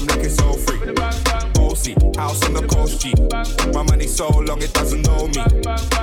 like 0.00 0.24
it's 0.24 0.40
all 0.40 0.54
free. 0.56 0.78
Bossy, 1.54 1.94
House 2.16 2.44
on 2.46 2.54
the 2.54 2.66
coast, 2.66 3.00
G. 3.00 3.14
My 3.72 3.82
money 3.82 4.06
so 4.06 4.28
long 4.28 4.62
it 4.62 4.72
doesn't 4.72 5.02
know 5.02 5.26
me. 5.28 5.42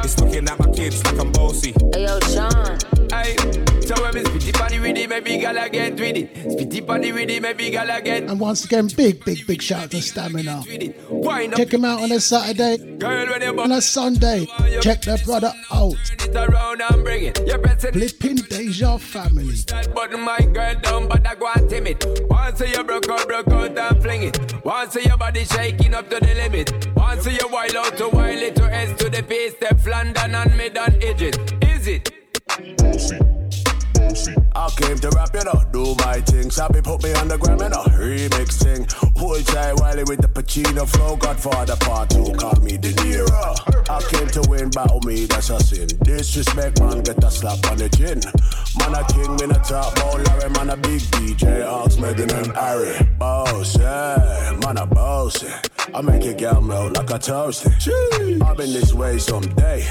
It's 0.04 0.20
looking 0.20 0.48
at 0.48 0.60
my 0.60 0.72
kids 0.72 1.04
like 1.06 1.20
I'm 1.20 1.32
bossy. 1.32 1.74
Hey 1.94 2.04
yo, 2.06 2.20
Sean. 2.22 2.78
Aye. 3.12 3.36
So 3.82 3.96
when 4.04 4.14
me 4.14 4.22
spitty 4.22 4.54
body 4.54 4.80
with 4.80 4.98
it, 4.98 5.10
maybe 5.10 5.38
gala 5.40 5.68
get 5.70 5.94
with 5.94 6.16
it. 6.16 6.34
Spitty 6.36 6.86
body 6.86 7.12
with 7.12 7.30
it, 7.30 7.42
maybe 7.42 7.72
gala 7.72 8.02
get 8.02 8.24
And 8.24 8.40
once 8.40 8.64
again, 8.66 8.88
big, 8.96 9.26
big, 9.26 9.48
big 9.48 9.62
shout 9.62 9.86
out 9.86 9.92
to 9.92 10.02
Stamina. 10.02 10.64
with 10.68 10.84
it. 10.84 10.96
Wind 11.10 11.54
up, 11.54 11.58
Check 11.58 11.74
him 11.74 11.86
out 11.86 12.02
on 12.04 12.12
a 12.12 12.20
Saturday, 12.20 12.78
girl, 12.98 13.28
when 13.28 13.42
you 13.42 13.60
on 13.60 13.72
a 13.72 13.82
Sunday. 13.82 14.46
Check 14.82 15.02
that 15.02 15.24
brother 15.26 15.52
out. 15.72 15.96
Turn 17.34 17.46
it 17.46 17.48
around 17.48 17.48
and. 17.48 17.48
You're 17.48 17.60
pressing 17.60 17.92
Flipping 17.94 18.36
Deja 18.36 18.98
family. 18.98 19.54
that 19.68 19.94
button, 19.94 20.22
my 20.22 20.40
girl, 20.40 20.76
down, 20.82 21.08
but 21.08 21.28
I 21.28 21.36
go 21.36 21.50
and 21.56 21.70
timid. 21.70 22.04
Once 22.30 22.60
you 22.60 22.84
broke 22.84 23.10
out, 23.10 23.28
broke 23.28 23.48
out 23.48 23.78
and 23.78 24.02
fling 24.02 24.24
it. 24.24 24.66
Once 24.66 24.96
your 24.96 25.18
body 25.18 25.46
shaking 25.46 25.94
up 25.94 26.10
to 26.10 26.20
the 26.20 26.36
limit. 26.36 26.88
Once 26.96 27.26
you 27.26 27.48
wild 27.50 27.76
out 27.76 27.98
to 27.98 28.10
wild 28.10 28.40
it 28.40 28.56
to 28.56 28.64
S 28.74 28.98
to 29.00 29.10
the 29.10 29.24
base, 29.24 29.56
step 29.56 29.86
London 29.86 30.36
and 30.36 30.58
mid 30.58 30.78
and 30.78 31.04
edges. 31.04 31.36
Is 31.62 31.88
it? 31.88 32.12
I 34.56 34.70
came 34.76 34.98
to 34.98 35.10
rap, 35.16 35.30
you 35.34 35.44
know, 35.46 35.64
do 35.72 35.96
my 36.04 36.20
thing. 36.22 36.52
Sabi 36.52 36.82
put 36.82 37.04
me 37.04 37.14
on 37.14 37.28
the 37.28 37.38
gram, 37.38 37.60
you 37.60 37.70
know, 37.70 37.84
remix 37.98 38.62
thing. 38.62 38.88
Whole 39.16 39.40
time 39.42 39.76
Wiley 39.78 40.04
with 40.04 40.22
the 40.22 40.29
Pacino 40.50 40.90
flow, 40.90 41.16
Godfather 41.16 41.76
part 41.76 42.10
two, 42.10 42.32
call 42.34 42.60
me 42.62 42.76
De 42.76 42.92
Niro. 42.94 43.88
I 43.88 44.02
came 44.10 44.28
to 44.30 44.50
win, 44.50 44.72
battle 44.72 45.00
me, 45.02 45.26
that's 45.26 45.52
a 45.52 45.60
sin. 45.60 45.88
Disrespect, 46.02 46.80
man, 46.80 47.04
get 47.04 47.24
a 47.24 47.30
slap 47.30 47.64
on 47.70 47.78
the 47.78 47.88
chin. 47.90 48.20
Man 48.80 48.96
a 48.96 49.06
king, 49.14 49.36
me 49.36 49.56
a 49.56 49.60
top 49.60 49.94
ball, 49.98 50.18
Larry, 50.18 50.50
man 50.50 50.72
a 50.72 50.78
big 50.78 51.02
DJ, 51.02 51.64
Ox, 51.64 51.98
Megan 51.98 52.32
and 52.32 52.52
Harry. 52.56 52.98
Boss, 53.20 53.78
yeah, 53.78 54.58
man 54.64 54.78
a 54.78 54.88
boss, 54.88 55.44
yeah. 55.44 55.62
I 55.94 56.02
make 56.02 56.24
your 56.24 56.34
girl 56.34 56.62
melt 56.62 56.98
like 56.98 57.12
a 57.12 57.20
toasty. 57.20 58.42
I've 58.42 58.58
been 58.58 58.74
this 58.74 58.92
way 58.92 59.20
someday. 59.20 59.86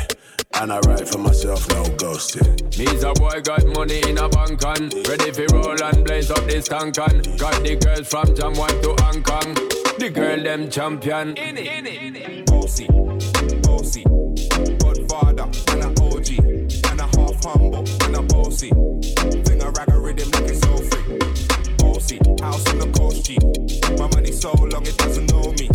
And 0.55 0.73
I 0.73 0.81
write 0.81 1.09
for 1.09 1.19
myself, 1.19 1.69
no 1.69 1.85
ghosting. 1.97 2.79
Me's 2.79 3.03
a 3.05 3.13
boy 3.13 3.41
got 3.43 3.65
money 3.67 4.01
in 4.09 4.19
a 4.19 4.29
bank 4.29 4.65
on 4.65 4.91
Ready 5.09 5.33
for 5.33 5.47
roll 5.53 5.83
and 5.83 6.05
blaze 6.05 6.31
up 6.31 6.45
this 6.47 6.69
tank 6.69 6.99
on 6.99 7.23
Got 7.37 7.63
the 7.63 7.79
girls 7.81 8.09
from 8.09 8.27
Jamwan 8.35 8.83
to 8.83 9.05
Hong 9.05 9.23
Kong 9.23 9.55
The 9.99 10.11
girl 10.13 10.43
them 10.43 10.71
champion 10.71 11.37
In 11.37 11.57
it, 11.59 11.67
in 11.67 11.87
it, 11.87 12.03
in 12.03 12.17
it 12.17 12.47
Bossy, 12.47 12.87
bossy. 13.63 14.05
Godfather, 14.79 15.45
and 15.73 15.85
a 15.85 16.03
OG. 16.03 16.29
And 16.91 17.01
a 17.01 17.07
half 17.17 17.45
humble, 17.45 17.85
and 18.05 18.17
a 18.17 18.23
bossy. 18.23 18.71
Fling 18.71 19.63
a 19.63 19.71
rag 19.71 19.91
a 19.91 19.99
rhythm 19.99 20.31
like 20.31 20.51
it's 20.51 20.61
so 20.61 20.77
free. 20.77 21.19
Bossy, 21.79 22.19
house 22.41 22.67
on 22.71 22.79
the 22.79 22.91
coast, 22.97 23.25
G. 23.25 23.39
My 23.97 24.09
money 24.15 24.33
so 24.33 24.53
long 24.53 24.87
it 24.87 24.97
doesn't 24.97 25.31
know 25.31 25.53
me. 25.53 25.69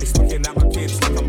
It's 0.00 0.16
looking 0.16 0.46
at 0.46 0.56
my 0.56 0.68
kids 0.70 1.00
like 1.02 1.18
I'm 1.18 1.28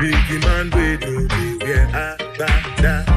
Biggie 0.00 0.40
man, 0.40 0.70
we 0.70 0.96
do 0.96 1.28
be 1.28 1.58
where 1.62 1.86
I 1.88 2.16
da 2.38 3.02
da. 3.04 3.09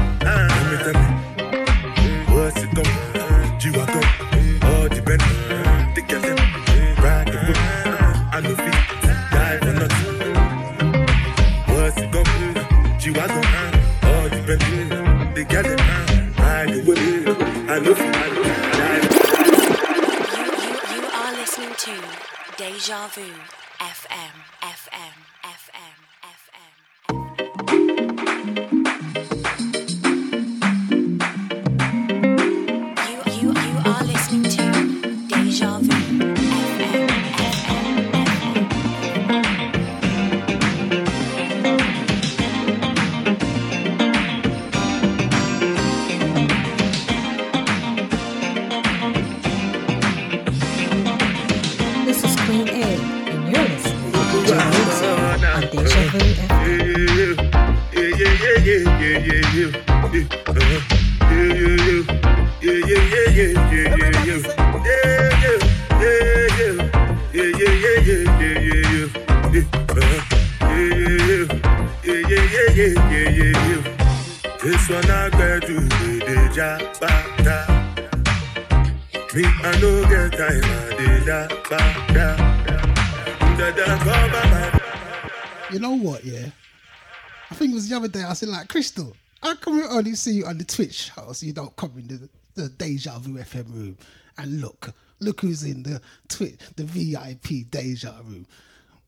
Like, 88.46 88.68
Crystal, 88.68 89.16
how 89.42 89.54
come 89.56 89.76
we 89.76 89.84
only 89.84 90.14
see 90.14 90.32
you 90.32 90.46
on 90.46 90.58
the 90.58 90.64
Twitch 90.64 91.10
house? 91.10 91.42
You 91.42 91.52
don't 91.52 91.74
come 91.76 91.92
in 91.96 92.06
the, 92.08 92.28
the 92.54 92.68
Deja 92.68 93.18
Vu 93.18 93.34
FM 93.34 93.72
room 93.74 93.98
and 94.38 94.60
look. 94.60 94.92
Look 95.20 95.40
who's 95.42 95.62
in 95.62 95.82
the 95.82 96.00
Twitch, 96.28 96.58
the 96.76 96.84
VIP 96.84 97.70
Deja 97.70 98.14
room. 98.24 98.46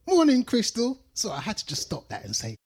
Morning, 0.07 0.45
Crystal. 0.45 0.99
So 1.15 1.33
I 1.33 1.41
had 1.41 1.57
to 1.59 1.67
just 1.67 1.83
stop 1.83 2.09
that 2.09 2.25
and 2.25 2.35
say 2.35 2.57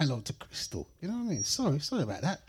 hello 0.00 0.20
to 0.20 0.32
Crystal. 0.32 0.88
You 1.00 1.08
know 1.08 1.14
what 1.14 1.20
I 1.20 1.34
mean? 1.34 1.44
Sorry, 1.44 1.78
sorry 1.78 2.02
about 2.02 2.22
that. 2.22 2.40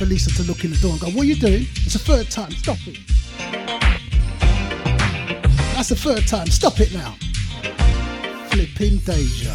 for 0.00 0.06
Lisa 0.06 0.30
to 0.30 0.42
look 0.44 0.64
in 0.64 0.70
the 0.70 0.78
door 0.78 0.92
and 0.92 1.00
go, 1.00 1.08
What 1.08 1.24
are 1.24 1.26
you 1.26 1.36
doing? 1.36 1.66
It's 1.84 1.92
the 1.92 1.98
third 1.98 2.30
time, 2.30 2.52
stop 2.52 2.78
it. 2.86 2.98
That's 5.74 5.90
the 5.90 5.96
third 5.96 6.26
time, 6.26 6.46
stop 6.46 6.80
it 6.80 6.90
now. 6.94 7.16
Flipping 8.48 8.96
Deja. 9.04 9.54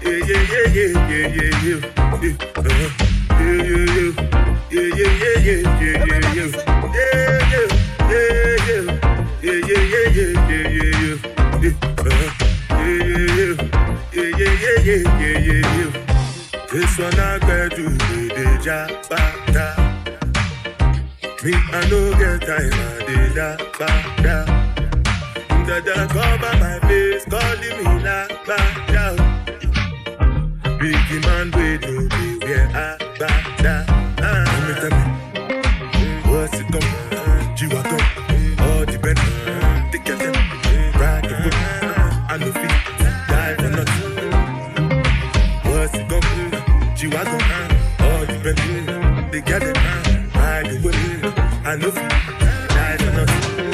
yeah, 0.00 0.24
yeah, 0.24 0.68
yeah, 0.72 0.96
yeah, 1.28 1.62
yeah. 1.62 2.02
This 16.72 16.98
one 16.98 17.20
I 17.20 17.38
get 17.38 17.76
you, 17.76 17.90
they 17.90 18.56
jabata. 18.64 19.66
Me, 21.44 21.52
I 21.52 21.88
no 21.90 22.00
get 22.18 22.40
time, 22.46 22.72
I 22.72 23.04
did 23.06 23.34
that, 23.34 23.58
back 23.78 24.22
down. 24.22 25.66
Dada 25.66 26.08
cover 26.08 26.56
my 26.58 26.80
face, 26.88 27.24
calling 27.26 27.76
me 27.78 28.02
la, 28.02 28.26
back. 28.46 28.82
Big 30.82 31.24
man, 31.24 31.52
wait, 31.52 31.80
no, 31.82 32.08
be 32.08 32.38
where 32.44 32.68
I 32.74 32.98
back 33.16 33.62
down. 33.62 33.92
Tell. 34.82 35.11
The 49.44 49.50
girl 49.50 49.60
them, 49.60 50.30
ride 50.34 50.66
the 50.66 50.80
whip. 50.80 50.94
I 51.64 51.76
die 51.76 52.96
for 52.98 53.12
nothing. 53.12 53.70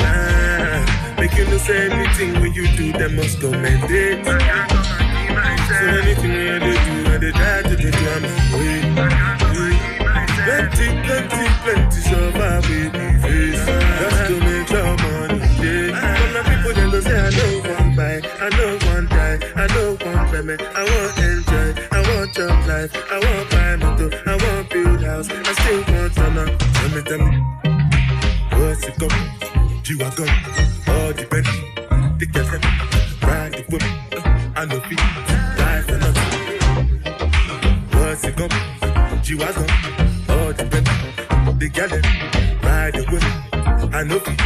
Ah, 0.00 1.16
Make 1.18 1.34
you 1.36 1.44
no 1.46 1.58
say 1.58 1.90
anything 1.90 2.40
when 2.40 2.52
you 2.52 2.66
do, 2.76 2.92
them 2.92 3.16
must 3.16 3.40
commend 3.40 3.90
it. 3.90 4.24
So 4.24 5.86
anything 5.86 6.32
when 6.32 6.60
they 6.60 6.84
do, 6.84 7.10
when 7.10 7.20
they 7.20 7.32
try 7.32 7.62
to 7.62 7.76
do, 7.76 7.90
I'm. 7.90 8.24
Plenty, 10.46 10.86
plenty, 11.02 11.48
plenty 11.64 12.00
survive 12.00 12.68
with 12.70 12.92
me 12.94 13.15
come? 29.98 30.08
G-Wagon, 30.16 30.28
all 30.88 31.12
the 31.12 31.26
Bentley, 31.30 31.60
the 32.18 32.26
girl 32.26 32.44
them, 32.44 32.60
ride 33.22 33.52
the 33.52 33.62
whip, 33.70 33.82
I 34.56 34.64
know 34.66 34.80
feet, 34.80 34.98
die 35.56 35.82
for 35.82 35.98
nothing. 35.98 36.60
What's 37.92 38.24
it 38.24 38.36
come? 38.36 39.22
G-Wagon, 39.22 39.70
all 40.28 40.52
the 40.52 40.64
Bentley, 40.64 41.58
the 41.58 41.68
girl 41.68 41.88
them, 41.88 42.02
ride 42.62 42.94
the 42.94 43.04
whip, 43.10 43.24
know 44.04 44.18
feet. 44.18 44.40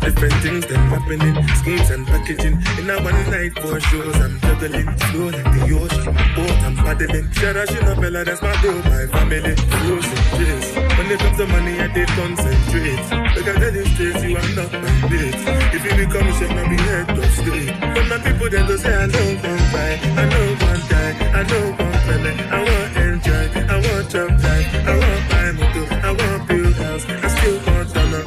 Different 0.00 0.34
things 0.42 0.66
that 0.66 0.78
happening, 0.88 1.34
schemes 1.56 1.90
and 1.90 2.06
packaging. 2.06 2.54
In 2.78 2.90
a 2.90 3.02
one 3.02 3.30
night 3.30 3.52
for 3.58 3.80
shows, 3.80 4.16
I'm 4.16 4.40
juggling. 4.40 4.96
Flow 5.10 5.28
like 5.28 5.44
the 5.52 5.78
ocean, 5.78 6.14
my 6.14 6.34
boat, 6.34 6.50
I'm 6.62 6.76
paddling. 6.76 7.28
You 7.70 7.80
know, 7.82 7.94
fella, 7.96 8.24
that's 8.24 8.40
my 8.42 8.60
bro, 8.62 8.72
my 8.82 9.06
family. 9.06 9.56
Flows 9.56 10.06
and. 10.06 10.99
When 11.10 11.18
it 11.18 11.22
comes 11.24 11.38
to 11.38 11.46
money, 11.48 11.80
I 11.80 11.88
did 11.88 12.06
concentrate. 12.10 13.02
Look 13.34 13.48
at 13.48 13.58
the 13.58 13.82
straight, 13.94 14.22
you 14.30 14.36
are 14.36 14.54
not 14.54 14.70
my 14.70 14.94
bitch. 15.10 15.42
If 15.74 15.82
you 15.82 16.06
become 16.06 16.22
a 16.22 16.32
shame, 16.38 16.54
I'll 16.56 16.70
be 16.70 16.76
head 16.86 17.10
of 17.10 17.26
state. 17.34 17.74
But 17.80 18.06
my 18.06 18.18
people, 18.22 18.48
then 18.48 18.64
go 18.68 18.76
say, 18.76 18.94
I 18.94 19.06
know 19.10 19.26
one 19.42 19.58
buy, 19.74 19.98
I 20.06 20.24
know 20.30 20.46
one 20.70 20.82
die, 20.86 21.14
I 21.34 21.42
know 21.50 21.66
one 21.82 21.98
payment. 22.06 22.38
I 22.46 22.62
want 22.62 22.94
to 22.94 23.02
enjoy, 23.10 23.42
I 23.58 23.76
want 23.82 24.06
job 24.06 24.30
life, 24.38 24.70
I 24.86 24.94
want 25.02 25.18
to 25.18 25.34
buy 25.34 25.50
motor, 25.58 25.86
I 25.98 26.10
want 26.14 26.46
build 26.46 26.74
house, 26.78 27.04
I 27.04 27.26
still 27.26 27.58
want 27.66 27.90
dollar. 27.92 28.22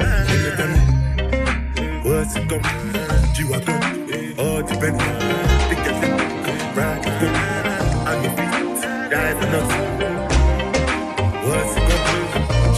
What's 2.04 2.36
it 2.36 2.44
come? 2.50 2.64
G-Wagon, 3.32 3.80
all 4.36 4.60
the 4.60 4.76
Bentley, 4.76 5.08
the 5.72 5.76
girl 5.80 6.00
them, 6.04 6.20
ride 6.76 7.00
the 7.00 7.08
whip, 7.16 7.32
on 8.12 8.16
your 8.20 8.32
feet, 8.36 9.10
die 9.10 9.32
for 9.40 9.46
nothing. 9.48 9.83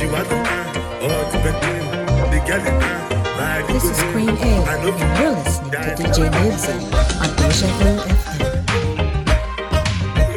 Come? 0.06 0.14
G-Wagon, 0.14 0.46
all 1.02 1.24
the 1.32 1.38
Bentley, 1.42 1.78
the 2.30 2.38
girl 2.46 2.62
the 2.62 3.72
This 3.72 3.84
is 3.84 3.98
Queen 4.12 4.28
A, 4.28 4.30
and 4.70 4.80
you're 5.18 5.32
listening 5.32 5.70
to 5.72 5.78
DJ 5.96 6.18
Nibbsy 6.30 6.76
on 7.22 7.30
Deja 7.36 7.68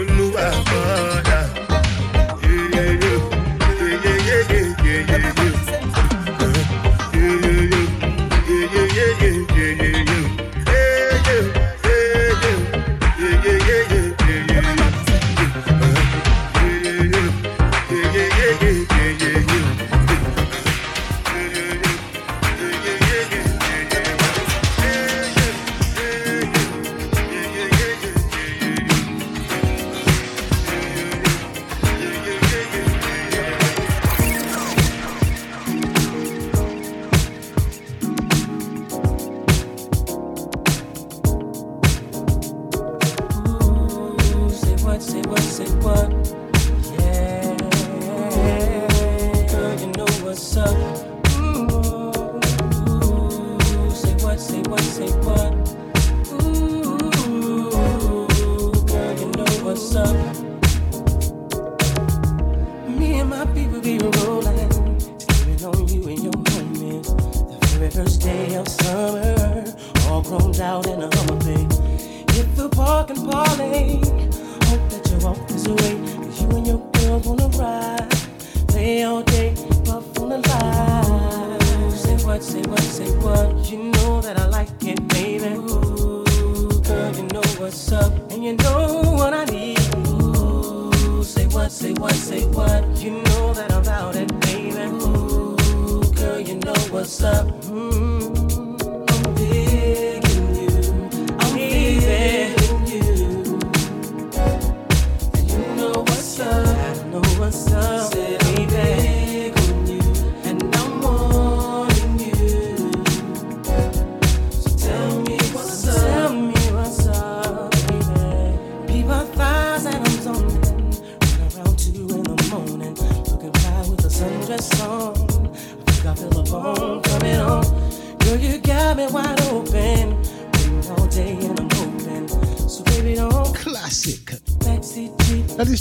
Vu 0.07 0.32
FM. 0.32 1.09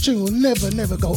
Tune 0.08 0.22
will 0.22 0.32
never, 0.32 0.70
never 0.70 0.96
go 0.96 1.07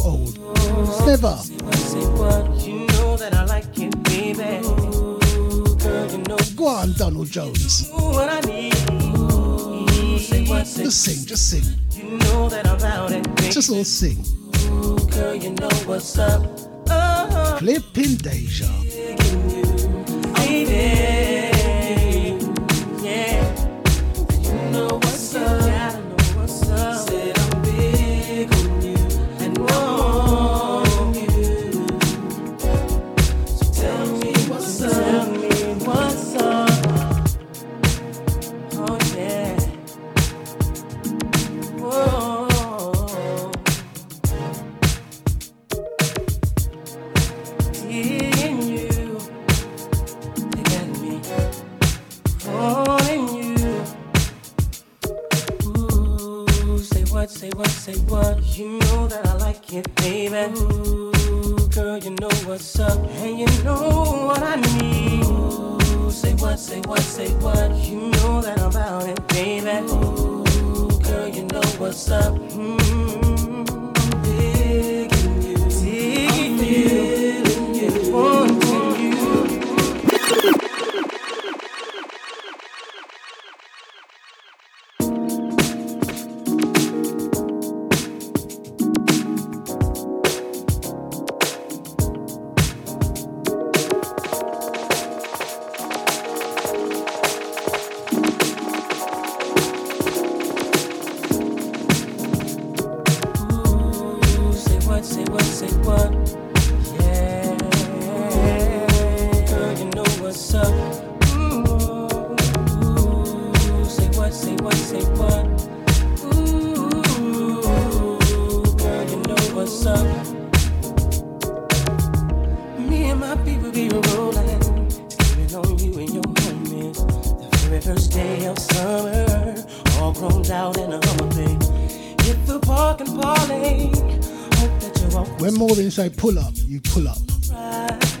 When 135.42 135.54
Maureen 135.54 135.90
say 135.90 136.08
pull 136.08 136.38
up, 136.38 136.52
you 136.54 136.80
pull 136.80 137.08
up. 137.08 137.18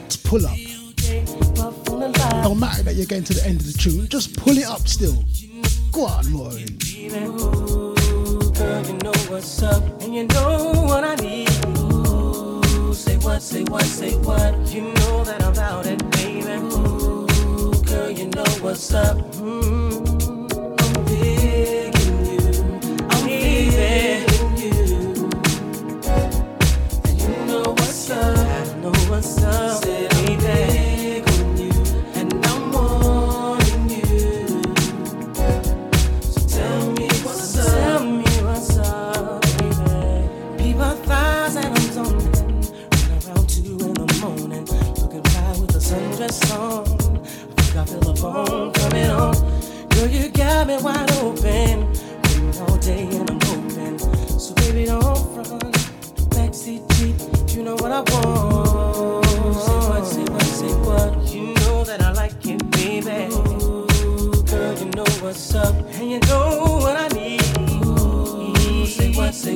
Just 0.08 0.24
pull 0.24 0.44
up. 0.44 0.58
No 2.42 2.54
matter 2.54 2.82
that 2.82 2.94
you're 2.96 3.06
getting 3.06 3.22
to 3.24 3.34
the 3.34 3.46
end 3.46 3.60
of 3.60 3.66
the 3.66 3.78
tune, 3.78 4.08
just 4.08 4.36
pull 4.36 4.58
it 4.58 4.66
up 4.66 4.88
still. 4.88 5.22
Go 5.92 6.06
on, 6.06 6.32
Maureen. 6.32 6.78
Ooh, 7.14 7.94
girl, 8.52 8.86
you 8.86 8.94
know 9.04 9.12
what's 9.28 9.62
up, 9.62 10.02
and 10.02 10.14
you 10.14 10.24
know 10.24 10.72
what 10.84 11.04
I 11.04 11.14
say 13.42 13.64
what, 13.64 13.82
say 13.82 14.14
what. 14.18 14.54
You 14.72 14.82
know 14.82 15.24
that 15.24 15.42
I'm 15.42 15.52
about 15.52 15.86
it, 15.86 15.98
baby. 16.12 16.52
Ooh, 16.62 17.72
girl, 17.82 18.10
you 18.10 18.26
know 18.28 18.44
what's 18.60 18.94
up. 18.94 19.16
Mm-hmm. 19.32 20.46
I'm 20.80 21.04
digging 21.06 22.24
you. 22.30 22.40
I'm 23.10 23.26
digging 23.26 24.56
you. 24.62 25.30
And 27.04 27.20
you 27.20 27.28
know 27.46 27.64
what's 27.66 28.10
up. 28.10 28.38
I 28.38 28.74
know 28.80 28.92
what's 29.10 29.42
up. 29.42 29.81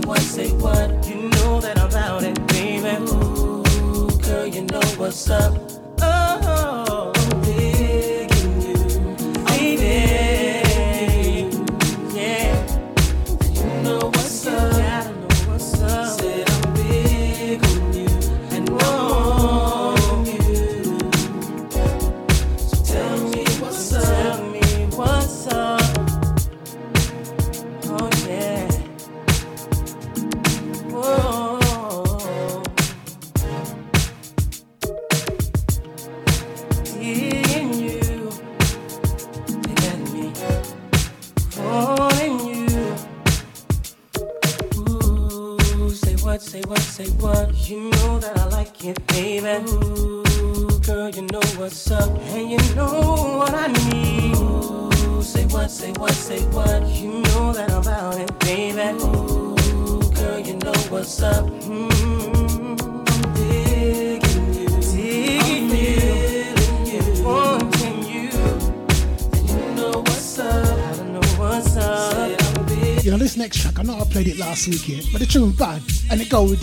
what, 0.06 0.20
say 0.20 0.52
what. 0.52 1.06
You 1.08 1.28
know 1.30 1.60
that 1.60 1.78
I'm 1.78 1.92
out 1.94 2.22
and 2.22 2.46
baby. 2.46 2.96
Ooh, 3.10 4.08
girl, 4.22 4.46
you 4.46 4.62
know 4.62 4.80
what's 4.96 5.28
up. 5.28 5.65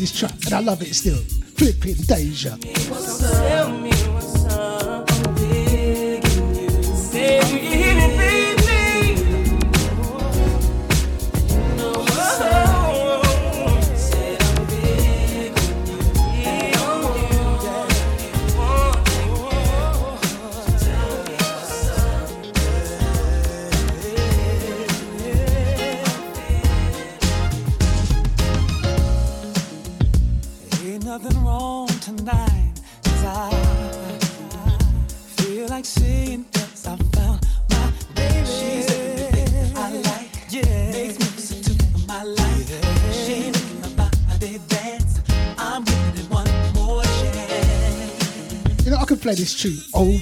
this 0.03 0.19
track, 0.19 0.33
and 0.45 0.53
I 0.53 0.59
love 0.59 0.81
it 0.81 0.93
still. 0.93 1.15
Flipping 1.55 1.95
Deja. 1.95 2.57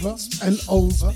over 0.04 0.18
and 0.42 0.60
over. 0.68 1.14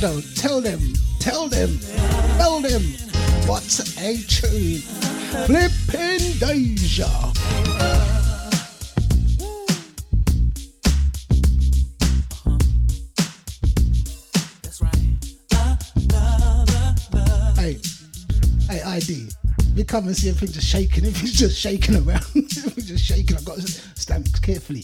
Shadow. 0.00 0.22
Tell 0.34 0.62
them, 0.62 0.80
tell 1.18 1.46
them, 1.46 1.78
tell 2.38 2.60
them 2.60 2.80
what's 3.44 3.98
a 3.98 4.16
tune. 4.16 4.80
Flippin' 5.44 6.38
Deja. 6.38 7.04
Hey, 17.56 17.78
hey, 18.70 18.82
ID. 18.82 19.28
We 19.76 19.84
come 19.84 20.06
and 20.06 20.16
see 20.16 20.30
if 20.30 20.40
he's 20.40 20.52
just 20.52 20.66
shaking, 20.66 21.04
if 21.04 21.20
he's 21.20 21.34
just 21.34 21.58
shaking 21.58 21.96
around, 21.96 22.24
if 22.34 22.74
he's 22.74 22.88
just 22.88 23.04
shaking, 23.04 23.36
I've 23.36 23.44
got 23.44 23.58
to 23.58 23.68
stand 23.68 24.30
carefully. 24.40 24.82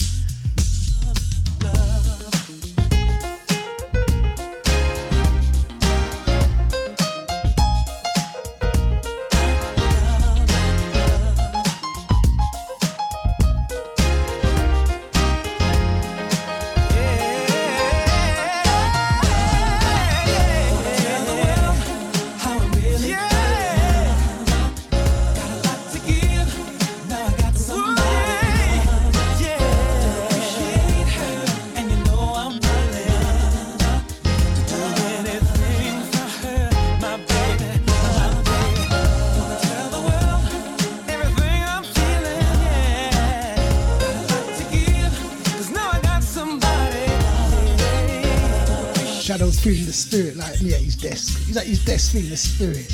that 51.56 51.66
his 51.66 51.82
decks 51.82 52.10
feeling 52.12 52.28
the 52.28 52.36
spirit. 52.36 52.86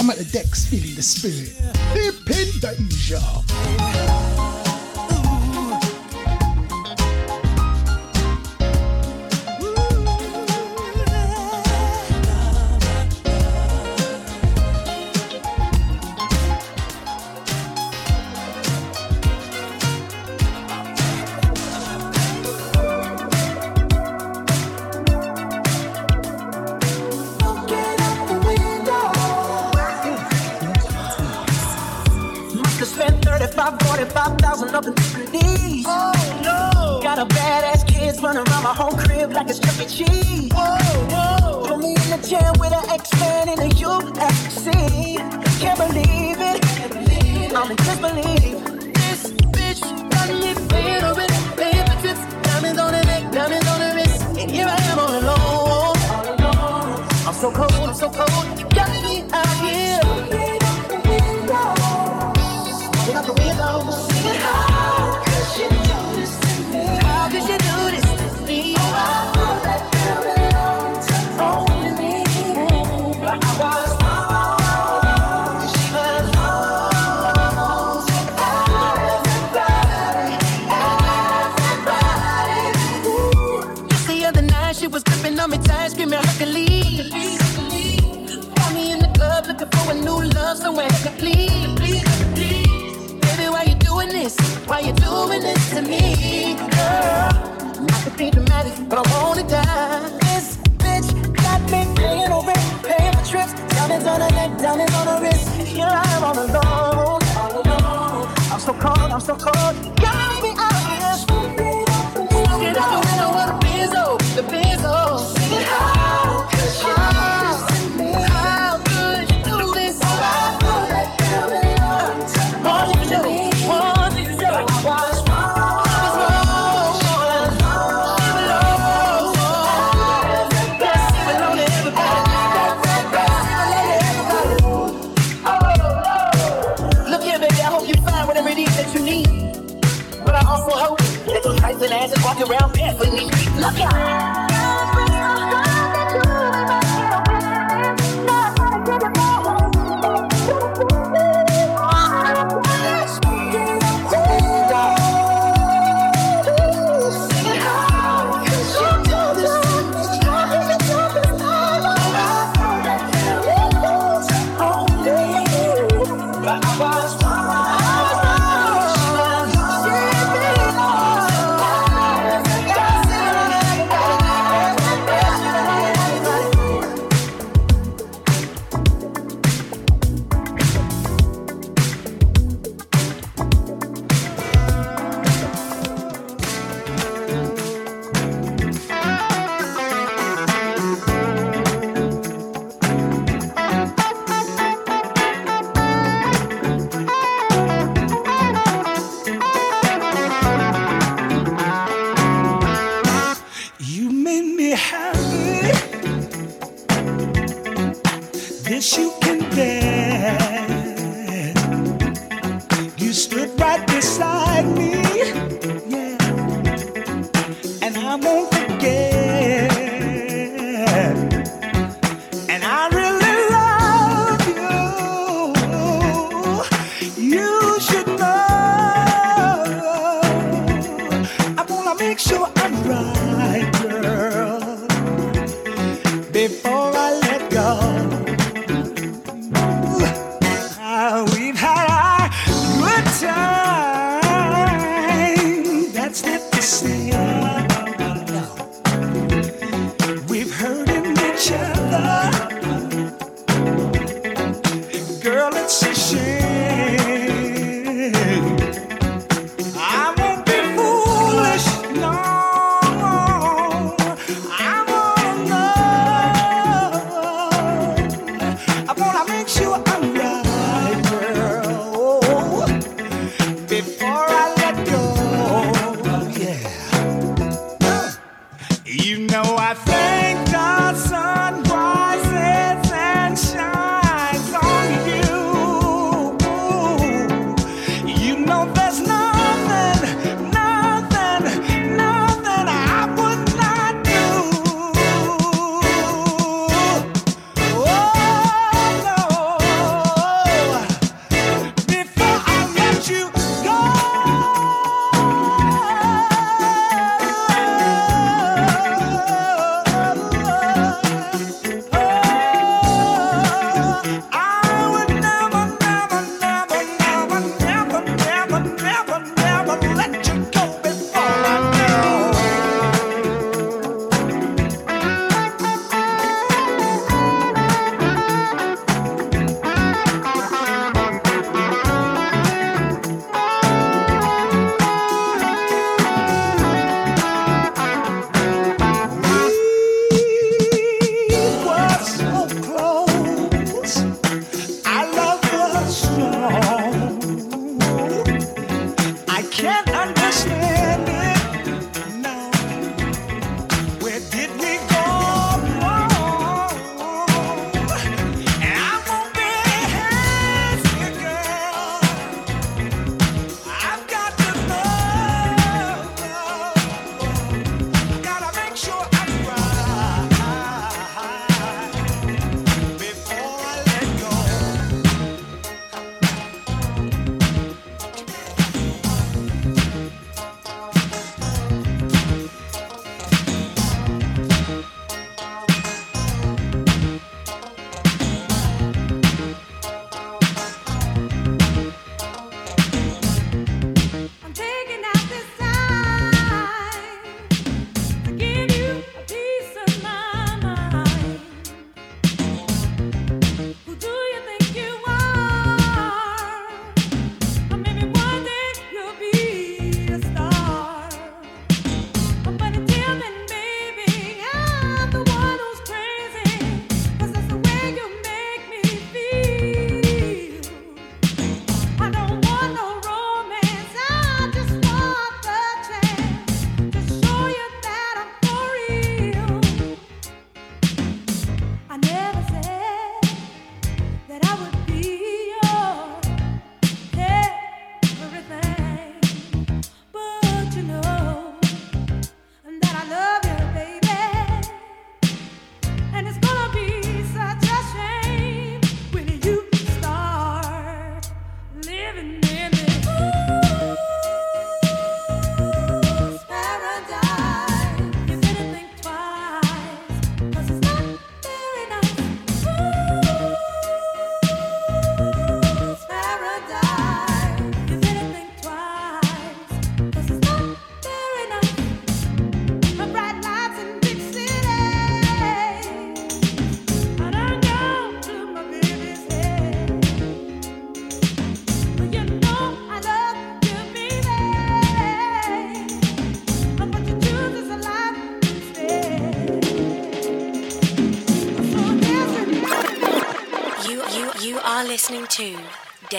I'm 0.00 0.10
at 0.10 0.16
the 0.16 0.24
decks 0.24 0.66
feeling 0.66 0.96
the 0.96 1.02
spirit. 1.02 1.54
Deep 1.94 2.28
in 2.28 2.50
danger. 2.58 3.22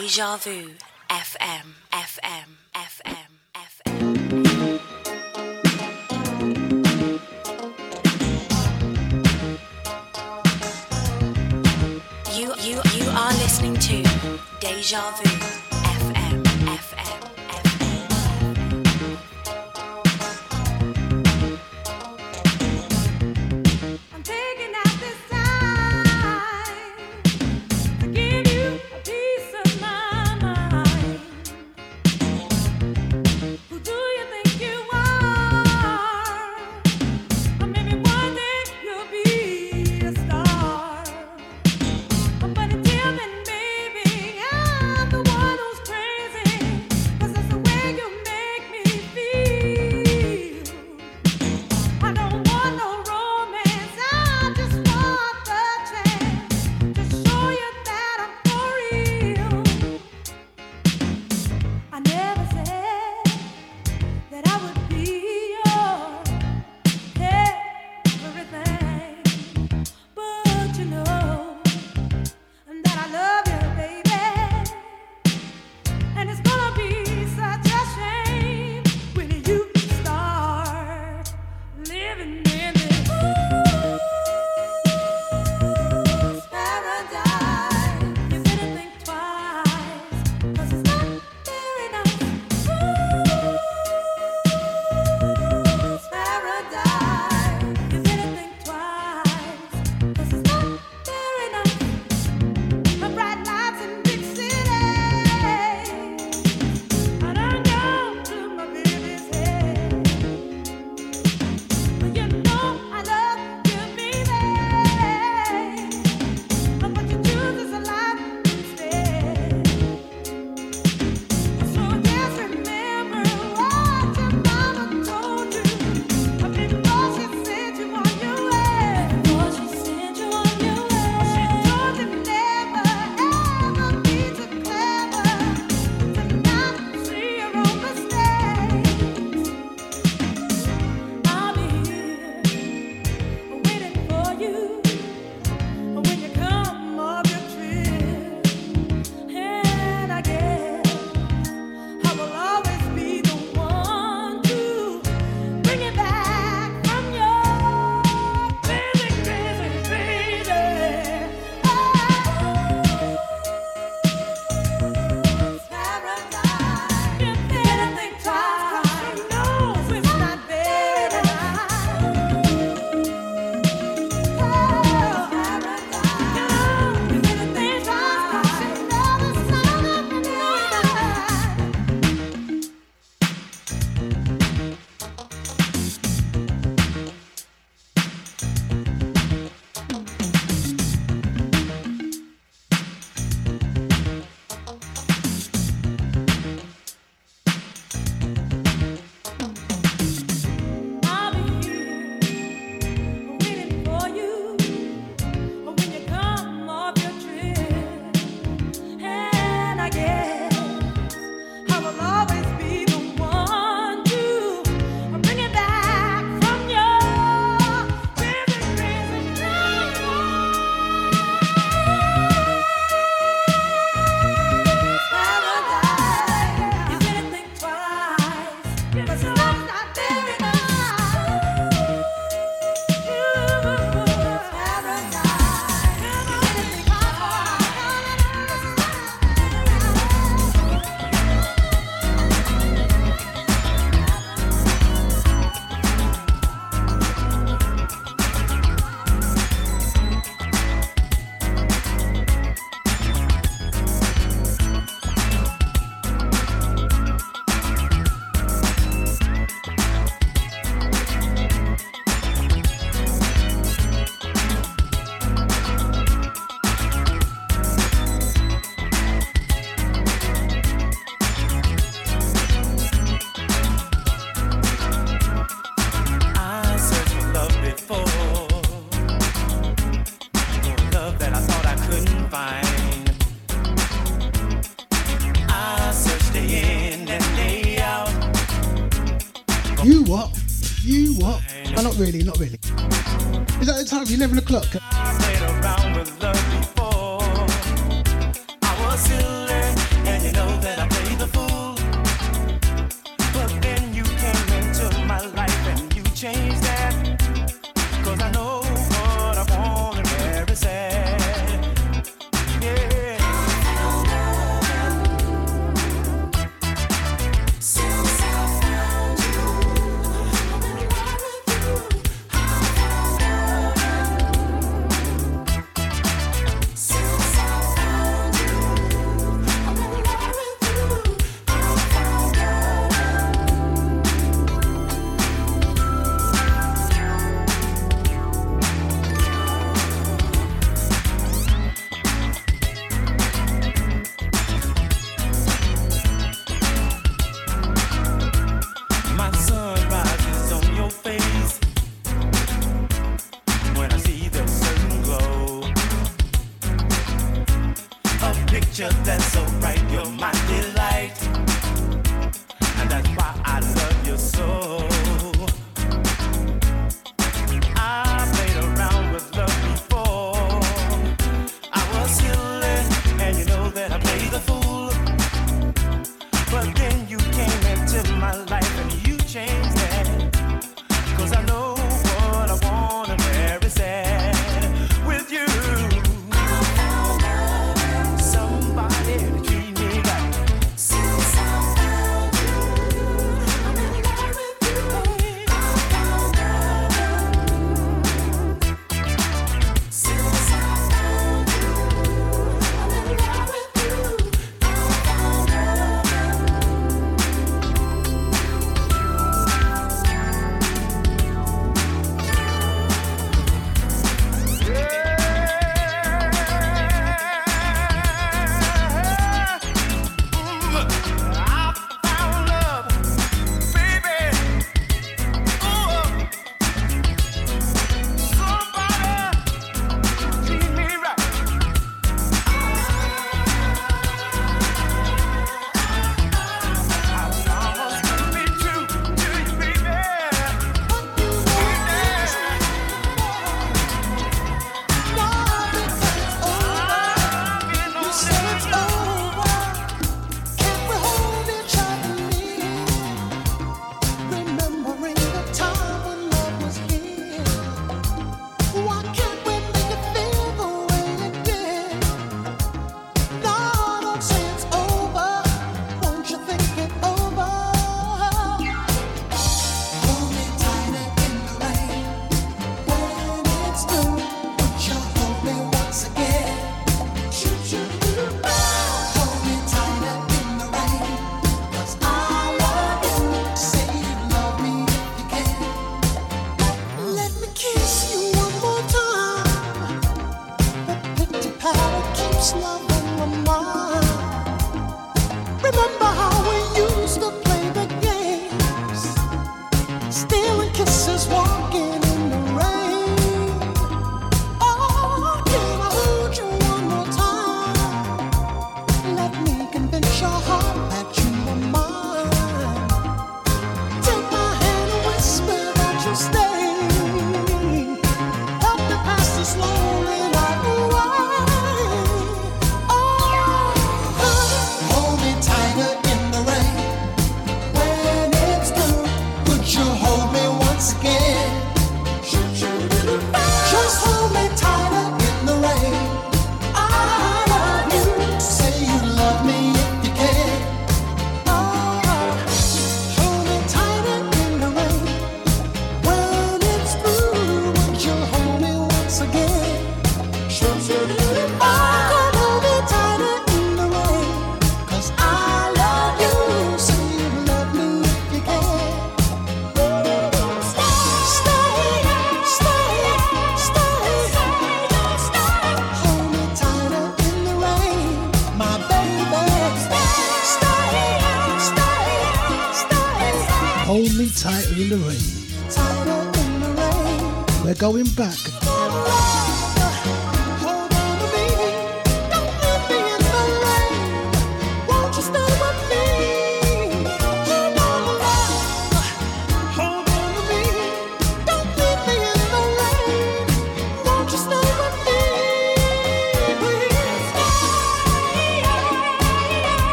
Deja 0.00 0.34
Vu 0.36 0.89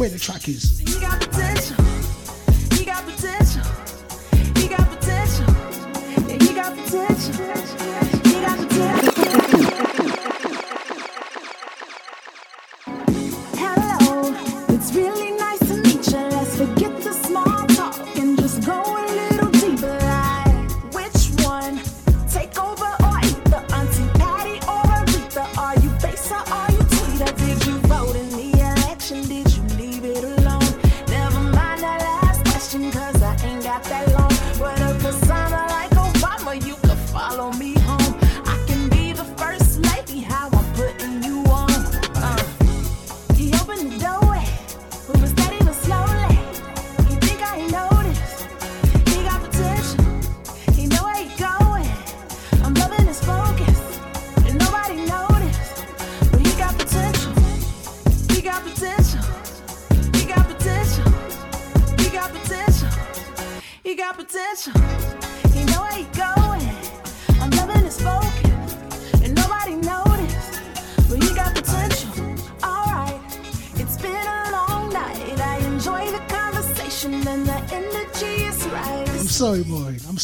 where 0.00 0.08
the 0.08 0.18
track 0.18 0.48
is. 0.48 0.89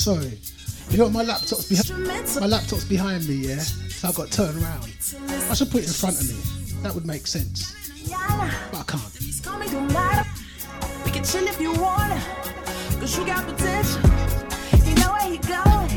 sorry. 0.07 0.39
You 0.91 0.99
know 0.99 1.05
what, 1.07 1.15
my 1.15 1.25
laptop's 1.25 1.69
behind 1.69 2.41
my 2.41 2.47
laptop's 2.47 2.85
behind 2.85 3.27
me, 3.29 3.35
yeah. 3.49 3.59
So 3.59 4.07
I've 4.07 4.15
got 4.15 4.31
to 4.31 4.37
turn 4.37 4.57
around. 4.63 4.85
I 5.51 5.55
should 5.55 5.69
put 5.69 5.83
it 5.83 5.89
in 5.89 5.93
front 5.93 6.21
of 6.21 6.29
me. 6.29 6.37
That 6.85 6.95
would 6.95 7.07
make 7.07 7.27
sense. 7.27 7.75
But 8.09 8.79
I 8.79 8.85
can't. 8.87 9.03
We 11.05 11.11
can 11.11 11.25
chill 11.25 11.49
if 11.49 11.61
you 11.61 11.73
want, 11.73 12.23
cause 13.01 13.19
you 13.19 13.27
got 13.27 13.49
potential. 13.49 14.01
You 14.87 14.95
know 14.95 15.11
where 15.11 15.29
he 15.29 15.39
going. 15.39 15.96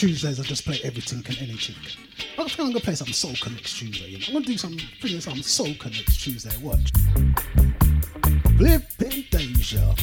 Tuesdays 0.00 0.40
I 0.40 0.44
just 0.44 0.64
play 0.64 0.80
everything 0.82 1.22
and 1.28 1.36
anything. 1.42 1.76
I 2.38 2.44
think 2.44 2.58
I'm 2.58 2.68
gonna 2.68 2.80
play 2.80 2.94
some 2.94 3.12
Soul 3.12 3.34
Connects 3.42 3.78
Tuesday. 3.78 4.08
You 4.08 4.18
know? 4.18 4.24
I'm 4.28 4.32
gonna 4.32 4.46
do 4.46 4.56
some, 4.56 4.74
pretty 4.98 5.16
in 5.16 5.20
some 5.20 5.42
Soul 5.42 5.74
Connects 5.78 6.16
Tuesday. 6.16 6.56
Watch. 6.62 6.90
Flipping 8.56 9.26
danger. 9.30 9.94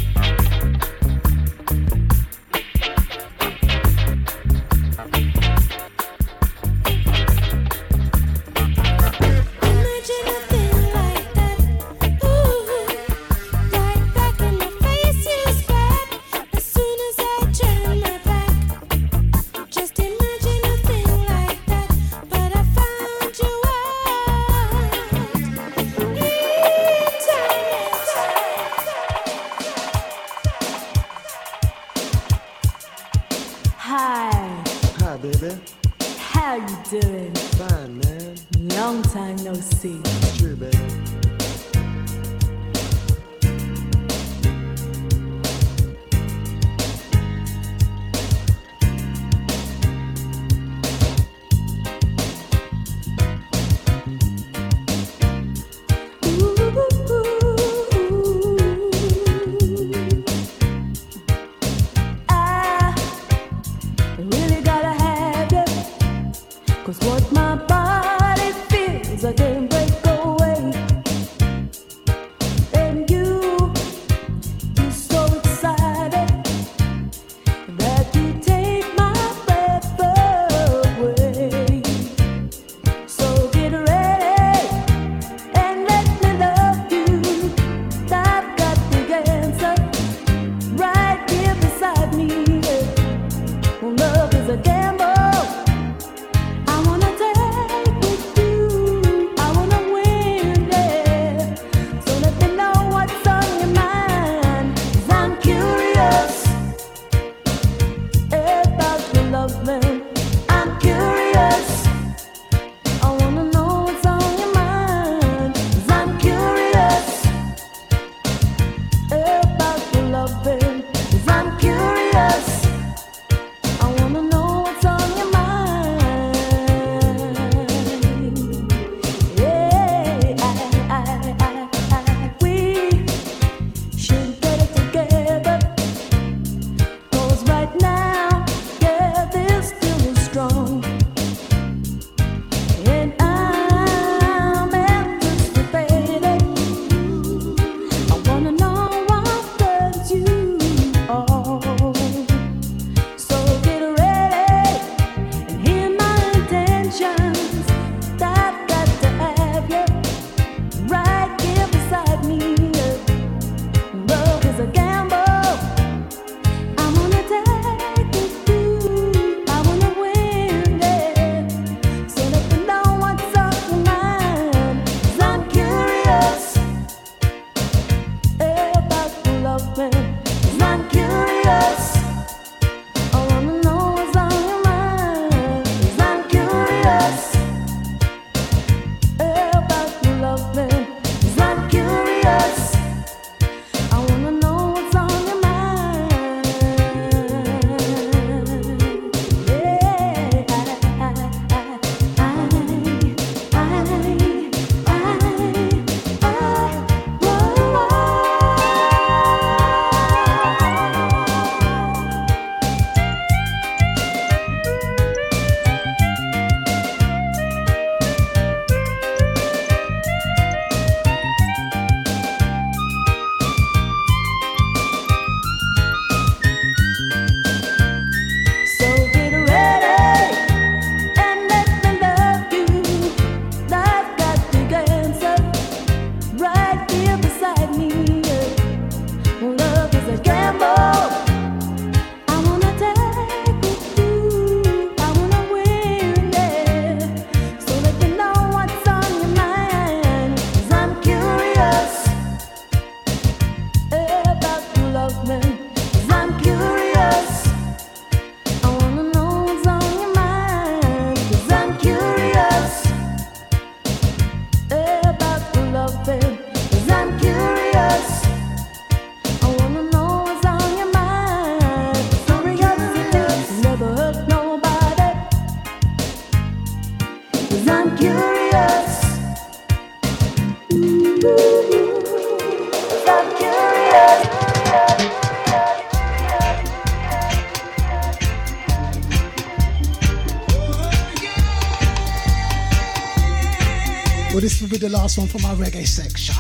Last 295.08 295.18
one 295.20 295.28
from 295.28 295.46
our 295.46 295.56
reggae 295.56 295.88
section. 295.88 296.36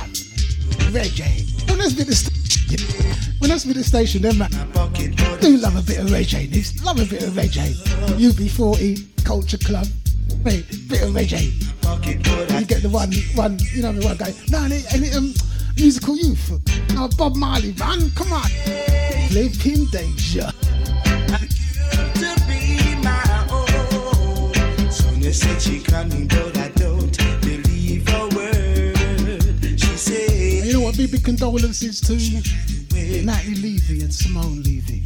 Reggae. 0.92 1.70
When 1.70 1.78
that's 1.78 1.94
been 1.94 2.06
the 2.06 2.14
station, 2.14 3.32
when 3.40 3.50
that's 3.50 3.64
been 3.64 3.78
the 3.78 3.84
station, 3.84 4.22
then 4.24 4.38
man, 4.38 4.52
do 5.40 5.56
love 5.56 5.78
a 5.78 5.82
bit 5.82 6.00
of 6.00 6.08
reggae. 6.08 6.52
This 6.52 6.84
love 6.84 7.00
a 7.00 7.06
bit 7.06 7.24
of 7.24 7.30
reggae. 7.30 7.76
UB40 8.20 9.24
Culture 9.24 9.58
Club. 9.60 9.88
Wait, 10.44 10.68
bit 10.90 11.02
of 11.02 11.12
reggae. 11.16 11.48
You 12.60 12.66
get 12.66 12.82
the 12.82 12.90
one, 12.90 13.14
one, 13.36 13.58
you 13.72 13.84
know 13.84 13.94
the 13.94 14.06
one 14.06 14.18
guy. 14.18 14.34
No, 14.50 14.60
and 14.66 14.74
it, 14.74 14.94
and 14.94 15.06
it, 15.06 15.16
um, 15.16 15.34
musical 15.78 16.18
youth. 16.18 16.60
Oh, 16.98 17.08
Bob 17.18 17.38
Marley, 17.38 17.74
man, 17.80 18.12
come 18.18 18.34
on. 18.34 18.50
Flipping 19.30 19.86
danger. 19.86 20.52
Condolences 31.28 32.00
to 32.00 32.14
Natalie 33.26 33.56
Levy 33.56 34.02
and 34.02 34.14
Simone 34.14 34.64
Levy. 34.64 35.04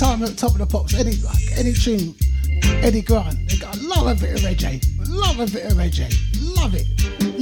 Anytime 0.00 0.22
at 0.22 0.28
the 0.28 0.36
top 0.36 0.52
of 0.52 0.58
the 0.58 0.66
pops, 0.66 0.94
any 0.94 1.10
like, 1.26 1.58
any 1.58 1.72
tune, 1.72 2.14
Eddie 2.86 3.02
Grant, 3.02 3.34
they 3.48 3.56
got 3.56 3.76
love 3.82 4.06
a 4.06 4.14
bit 4.14 4.36
of 4.36 4.42
reggae, 4.46 4.78
love 5.08 5.40
a 5.40 5.50
bit 5.50 5.66
of 5.66 5.72
reggae, 5.72 6.14
love 6.54 6.72
it. 6.76 6.86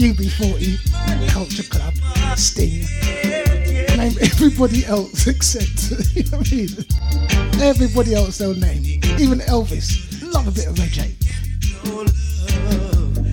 UB40, 0.00 1.28
Culture 1.28 1.64
Club, 1.64 1.92
Sting, 2.34 2.80
name 3.98 4.16
everybody 4.22 4.86
else 4.86 5.26
except, 5.26 6.16
you 6.16 6.24
know 6.30 6.38
what 6.38 6.50
I 6.50 6.56
mean? 6.56 7.60
Everybody 7.60 8.14
else 8.14 8.38
they'll 8.38 8.54
name, 8.54 8.84
even 9.20 9.40
Elvis, 9.40 10.24
love 10.32 10.48
a 10.48 10.50
bit 10.50 10.66
of 10.66 10.76
reggae. 10.76 11.12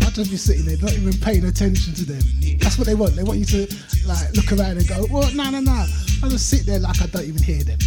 I 0.06 0.10
just 0.12 0.32
be 0.32 0.36
sitting 0.36 0.66
there, 0.66 0.76
not 0.82 0.92
even 0.98 1.14
paying 1.22 1.46
attention 1.46 1.94
to 1.94 2.04
them. 2.04 2.22
That's 2.60 2.78
what 2.78 2.88
they 2.88 2.96
want. 2.96 3.16
They 3.16 3.24
want 3.24 3.40
you 3.40 3.46
to 3.46 3.76
like 4.06 4.34
look 4.34 4.52
around 4.52 4.80
and 4.80 4.88
go, 4.88 5.08
"Well, 5.10 5.34
no, 5.34 5.50
no, 5.50 5.62
no." 5.62 5.86
I 6.24 6.28
just 6.28 6.50
sit 6.50 6.66
there 6.66 6.80
like 6.80 7.02
I 7.02 7.06
don't 7.08 7.24
even 7.24 7.42
hear 7.42 7.64
them. 7.64 7.80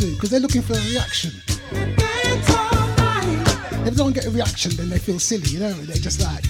Do 0.00 0.14
because 0.14 0.30
they're 0.30 0.40
looking 0.40 0.62
for 0.62 0.72
a 0.72 0.84
reaction. 0.90 1.30
If 3.82 3.84
they 3.84 3.90
don't 3.90 4.14
get 4.14 4.26
a 4.26 4.30
reaction, 4.30 4.72
then 4.76 4.88
they 4.88 4.98
feel 4.98 5.18
silly, 5.18 5.48
you 5.50 5.60
know. 5.60 5.72
They're 5.72 5.96
just 5.96 6.20
like, 6.20 6.44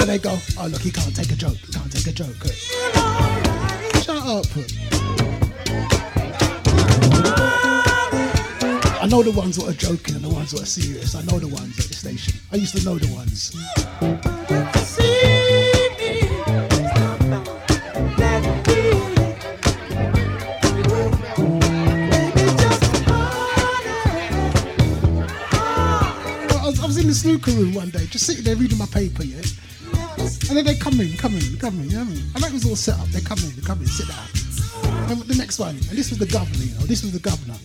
And 0.00 0.08
they 0.08 0.18
go, 0.18 0.36
oh 0.58 0.66
look, 0.66 0.80
he 0.80 0.90
can't 0.90 1.14
take 1.14 1.30
a 1.30 1.36
joke. 1.36 1.56
He 1.56 1.72
can't 1.72 1.90
take 1.90 2.06
a 2.06 2.12
joke. 2.12 2.34
Shut 4.02 4.16
up. 4.26 4.46
I 9.00 9.06
know 9.08 9.22
the 9.22 9.32
ones 9.32 9.56
that 9.56 9.68
are 9.68 9.72
joking 9.72 10.16
and 10.16 10.24
the 10.24 10.28
ones 10.28 10.50
that 10.50 10.62
are 10.62 10.66
serious. 10.66 11.14
I 11.14 11.22
know 11.22 11.38
the 11.38 11.48
ones 11.48 11.78
at 11.78 11.86
the 11.86 11.94
station. 11.94 12.34
I 12.52 12.56
used 12.56 12.76
to 12.76 12.84
know 12.84 12.98
the 12.98 13.12
ones. 13.14 13.54
And 35.68 35.76
and 35.88 35.98
this 35.98 36.08
was 36.08 36.18
the 36.18 36.26
governor, 36.26 36.64
you 36.64 36.74
know, 36.74 36.86
this 36.86 37.02
was 37.02 37.12
the 37.12 37.20
governor. 37.20 37.56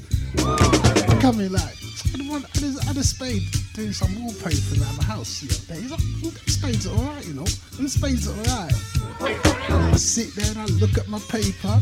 In 1.24 1.54
like, 1.54 1.64
I 1.64 2.18
had, 2.18 2.28
one, 2.28 2.44
I 2.54 2.60
had 2.84 3.06
spade 3.06 3.44
doing 3.74 3.94
some 3.94 4.12
wallpaper 4.20 4.76
around 4.76 4.98
the 4.98 5.06
house 5.06 5.40
the 5.40 5.48
other 5.56 5.74
day. 5.74 5.82
He's 5.82 5.92
like, 5.92 6.02
"Mm, 6.02 6.34
them 6.34 6.48
spades 6.48 6.86
alright, 6.86 7.26
you 7.26 7.34
know. 7.34 7.46
Them 7.78 7.88
spades 7.88 8.28
are 8.28 8.36
alright. 8.44 8.74
I 9.22 9.96
sit 9.96 10.36
there 10.36 10.52
and 10.52 10.60
I 10.60 10.66
look 10.84 10.98
at 10.98 11.08
my 11.08 11.20
paper. 11.32 11.80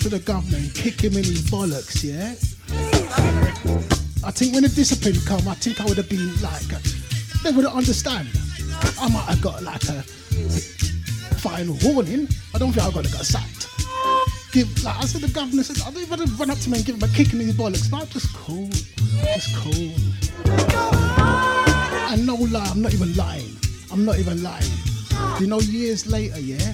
To 0.00 0.08
the 0.08 0.18
governor 0.18 0.56
and 0.56 0.74
kick 0.74 1.02
him 1.02 1.12
in 1.12 1.24
his 1.24 1.42
bollocks, 1.50 2.02
yeah, 2.02 2.32
I 4.24 4.30
think 4.30 4.54
when 4.54 4.62
the 4.62 4.68
discipline 4.68 5.16
come, 5.26 5.46
I 5.46 5.54
think 5.54 5.78
I 5.80 5.84
would 5.84 5.98
have 5.98 6.08
been 6.08 6.40
like, 6.40 6.68
they 7.42 7.50
would 7.52 7.66
have 7.66 7.76
understand. 7.76 8.28
I 8.98 9.08
might 9.08 9.28
have 9.28 9.42
got 9.42 9.62
like 9.62 9.84
a 9.84 10.02
final 11.36 11.76
warning. 11.84 12.28
I 12.54 12.58
don't 12.58 12.72
think 12.72 12.86
I 12.86 12.90
got 12.90 13.04
to 13.04 13.12
get 13.12 13.26
sacked. 13.26 13.68
Give 14.52 14.68
like 14.82 14.96
I 14.96 15.04
said, 15.04 15.20
the 15.20 15.28
governor 15.28 15.62
said 15.62 15.76
I 15.86 15.90
don't 15.90 16.02
even 16.02 16.36
run 16.36 16.50
up 16.50 16.58
to 16.58 16.70
me 16.70 16.78
and 16.78 16.86
give 16.86 16.96
him 16.96 17.02
a 17.02 17.12
kick 17.12 17.34
in 17.34 17.40
his 17.40 17.54
bollocks. 17.54 17.92
I'm 17.92 18.06
just 18.08 18.34
cool, 18.34 18.68
just 19.36 19.54
cool. 19.56 19.92
And 22.08 22.26
no 22.26 22.36
lie, 22.36 22.64
I'm 22.70 22.80
not 22.80 22.94
even 22.94 23.14
lying. 23.16 23.54
I'm 23.92 24.06
not 24.06 24.18
even 24.18 24.42
lying. 24.42 24.72
You 25.38 25.46
know, 25.46 25.60
years 25.60 26.06
later, 26.06 26.40
yeah, 26.40 26.72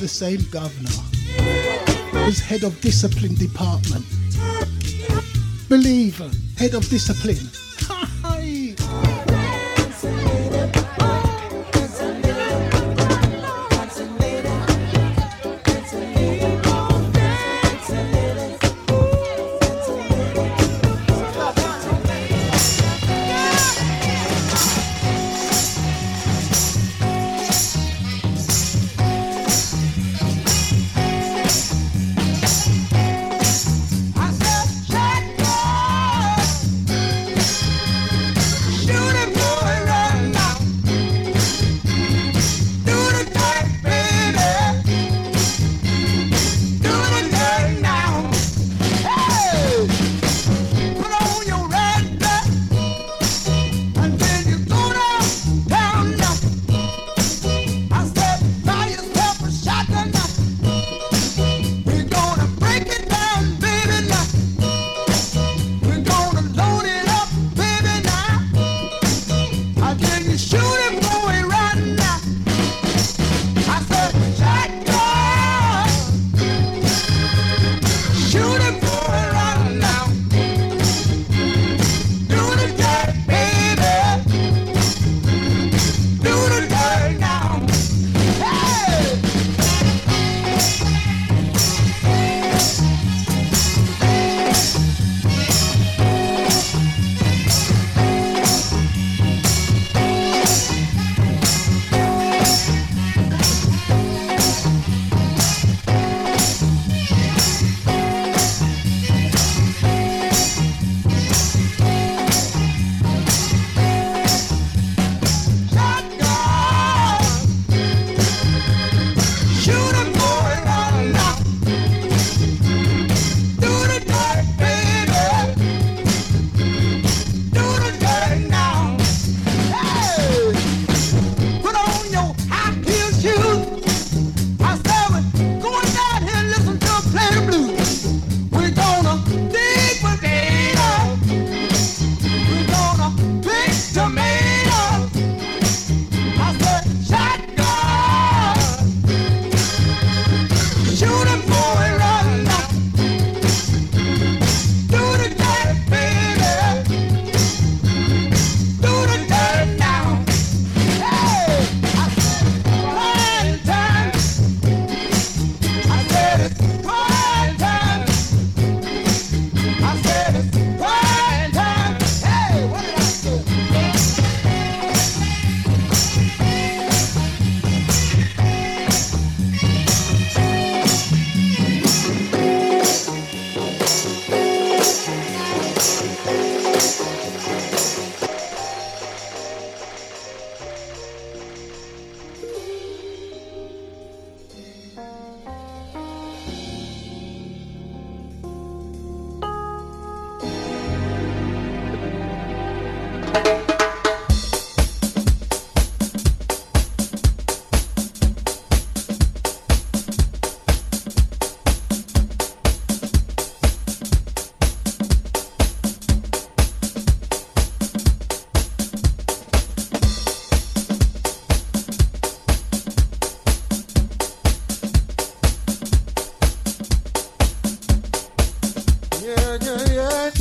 the 0.00 0.08
same 0.08 0.40
governor 0.50 1.11
was 2.26 2.38
head 2.38 2.62
of 2.62 2.80
discipline 2.80 3.34
department. 3.34 4.04
Believer, 5.68 6.30
head 6.56 6.74
of 6.74 6.88
discipline. 6.88 7.51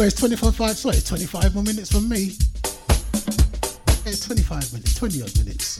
But 0.01 0.07
it's 0.07 0.19
25, 0.19 0.77
sorry, 0.77 0.99
25 0.99 1.53
more 1.53 1.63
minutes 1.63 1.91
from 1.91 2.09
me. 2.09 2.33
It's 4.03 4.25
25 4.25 4.73
minutes, 4.73 4.95
20 4.95 5.21
odd 5.21 5.37
minutes. 5.37 5.79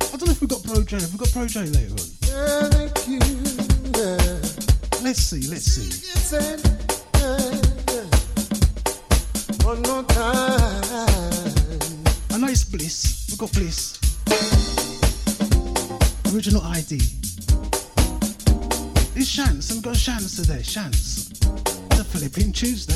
I 0.00 0.16
don't 0.16 0.24
know 0.24 0.32
if 0.32 0.40
we've 0.40 0.48
got 0.48 0.60
Projo. 0.60 0.98
Have 0.98 1.12
we 1.12 1.18
got 1.18 1.28
Projo 1.28 1.60
later 1.68 1.92
on? 1.92 2.08
Yeah, 2.24 2.70
thank 2.70 3.06
you. 3.06 3.20
Yeah. 4.00 4.40
Let's 5.04 5.20
see, 5.20 5.46
let's 5.50 5.66
see. 5.66 5.92
Yeah, 6.32 6.56
One 9.62 9.82
more 9.82 10.04
time. 10.04 10.80
I 12.30 12.38
know 12.38 12.48
it's 12.48 12.64
Bliss. 12.64 13.26
We've 13.28 13.36
got 13.36 13.52
Bliss. 13.52 14.00
Original 16.32 16.62
ID. 16.62 16.94
It's 19.14 19.30
Chance. 19.30 19.70
We've 19.70 19.82
got 19.82 19.96
Chance 19.96 20.36
today. 20.36 20.62
Chance. 20.62 21.28
It's 21.90 22.00
a 22.00 22.04
flipping 22.04 22.50
Tuesday. 22.50 22.93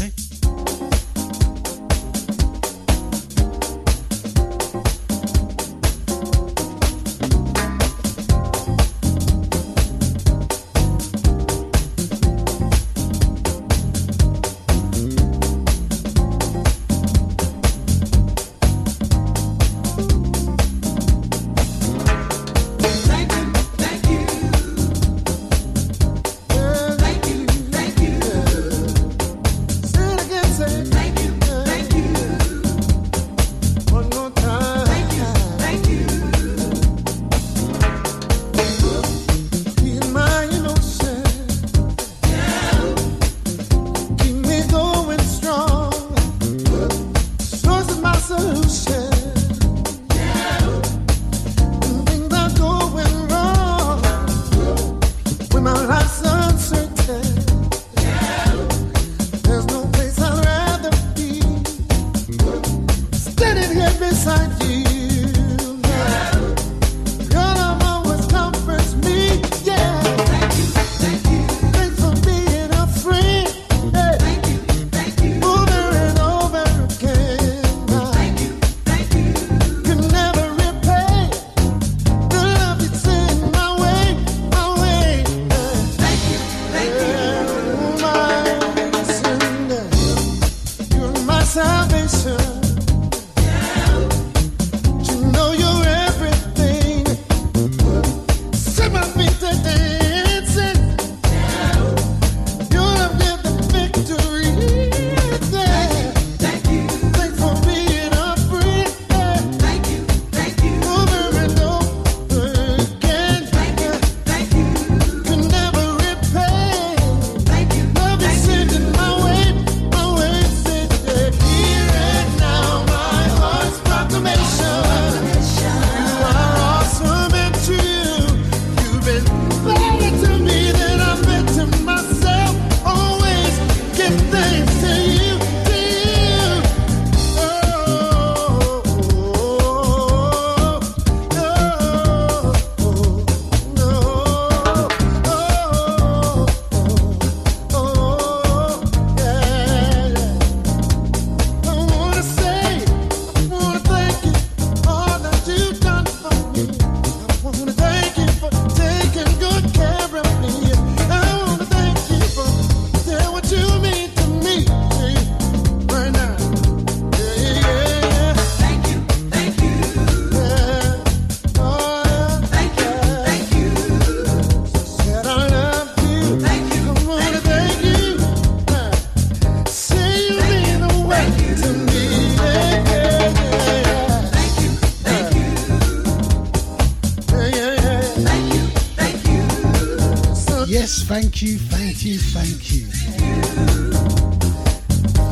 Thank 191.20 191.43
you, 191.43 191.59
thank 191.59 192.05
you, 192.05 192.16
thank 192.16 192.70
you. 192.73 192.86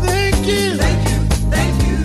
Thank 0.02 0.44
you. 0.44 0.76
Thank 0.76 1.06
you, 1.06 1.20
thank 1.48 1.78
you. 1.86 2.02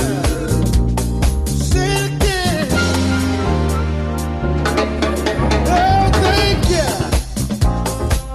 Oh, 5.65 6.11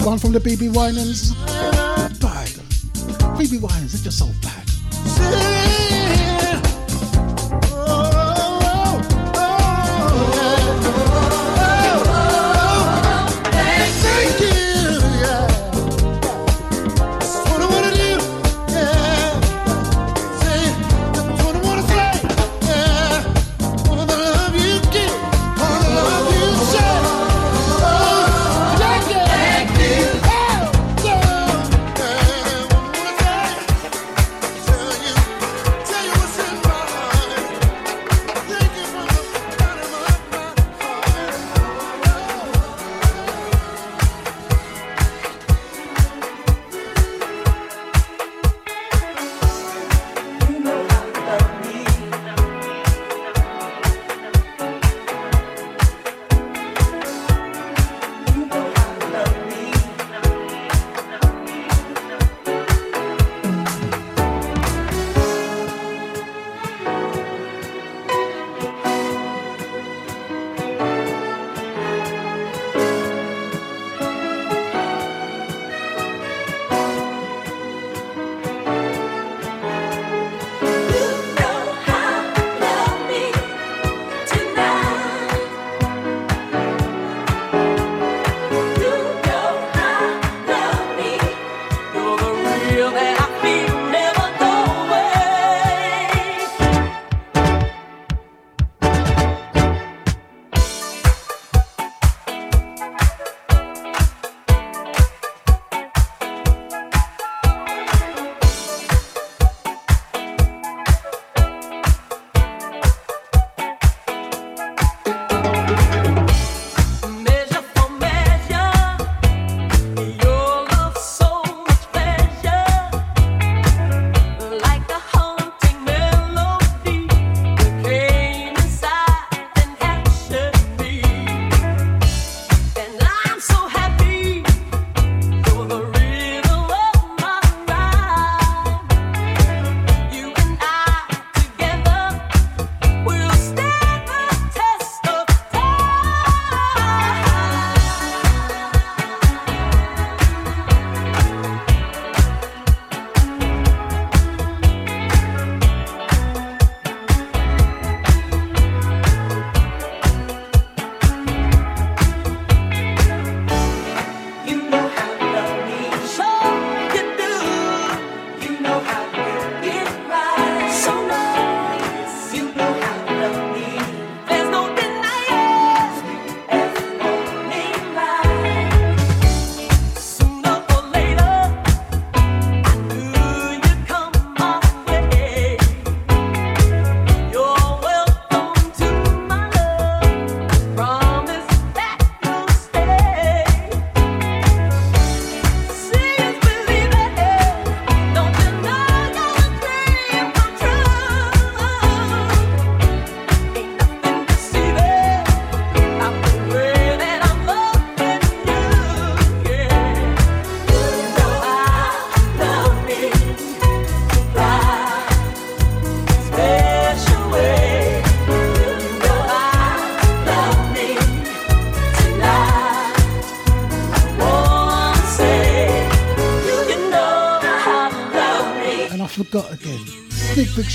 One 0.04 0.18
from 0.18 0.32
the 0.32 0.40
BeBe 0.40 0.74
Winans. 0.74 1.45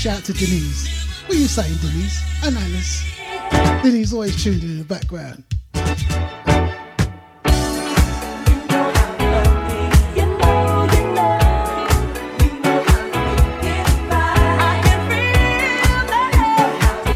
Shout 0.02 0.18
out 0.18 0.24
to 0.24 0.32
Denise. 0.32 1.06
What 1.26 1.36
are 1.36 1.40
you 1.40 1.46
saying, 1.46 1.76
Denise? 1.80 2.20
And 2.42 2.56
Alice. 2.56 3.04
Denise 3.84 4.12
always 4.12 4.42
tuned 4.42 4.64
in 4.64 4.78
the 4.78 4.84
background. 4.84 5.44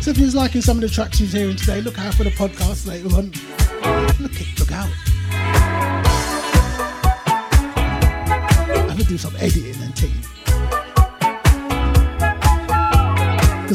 So 0.01 0.13
if 0.13 0.19
you're 0.19 0.31
liking 0.31 0.61
some 0.61 0.77
of 0.77 0.83
the 0.83 0.89
tracks 0.89 1.19
you're 1.19 1.29
hearing 1.29 1.57
today, 1.57 1.81
look 1.81 1.99
out 1.99 2.15
for 2.15 2.23
the 2.23 2.31
podcast 2.31 2.87
later 2.87 3.09
on. 3.17 3.33
Look 4.21 4.41
it, 4.41 4.61
look 4.61 4.71
out. 4.71 4.93
I'm 8.79 8.87
gonna 8.87 9.03
do 9.03 9.19
some 9.19 9.35
editing 9.41 9.76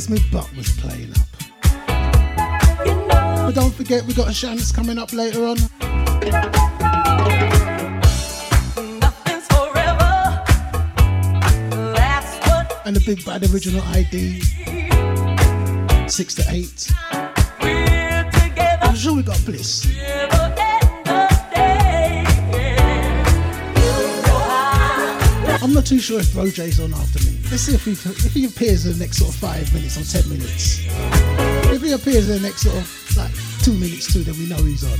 Because 0.01 0.23
my 0.23 0.39
butt 0.39 0.49
was 0.57 0.69
playing 0.79 1.11
up. 1.11 1.27
But 3.45 3.51
don't 3.51 3.71
forget 3.71 4.03
we 4.05 4.15
got 4.15 4.29
a 4.29 4.33
chance 4.33 4.71
coming 4.71 4.97
up 4.97 5.13
later 5.13 5.45
on. 5.45 5.57
And 12.83 12.95
the 12.95 13.03
big 13.05 13.23
bad 13.25 13.43
original 13.53 13.83
ID. 13.89 14.41
Six 16.09 16.33
to 16.35 16.45
eight. 16.49 16.91
I'm 18.81 18.95
sure 18.95 19.15
we 19.15 19.21
got 19.21 19.39
bliss. 19.45 19.85
I'm 25.63 25.73
not 25.75 25.85
too 25.85 25.99
sure 25.99 26.21
if 26.21 26.35
Roger's 26.35 26.79
on 26.79 26.91
after 26.95 27.19
me. 27.23 27.30
Let's 27.51 27.63
see 27.63 27.75
if 27.75 27.83
he 27.83 27.91
if 27.91 28.33
he 28.33 28.45
appears 28.45 28.85
in 28.85 28.93
the 28.93 28.99
next 28.99 29.17
sort 29.17 29.31
of 29.31 29.35
five 29.35 29.73
minutes 29.73 29.97
or 29.97 30.05
ten 30.05 30.29
minutes. 30.29 30.79
If 31.69 31.81
he 31.81 31.91
appears 31.91 32.29
in 32.29 32.41
the 32.41 32.47
next 32.47 32.61
sort 32.61 32.77
of 32.77 33.17
like 33.17 33.33
two 33.61 33.73
minutes 33.73 34.13
too, 34.13 34.23
then 34.23 34.37
we 34.39 34.47
know 34.47 34.63
he's 34.63 34.85
on. 34.85 34.97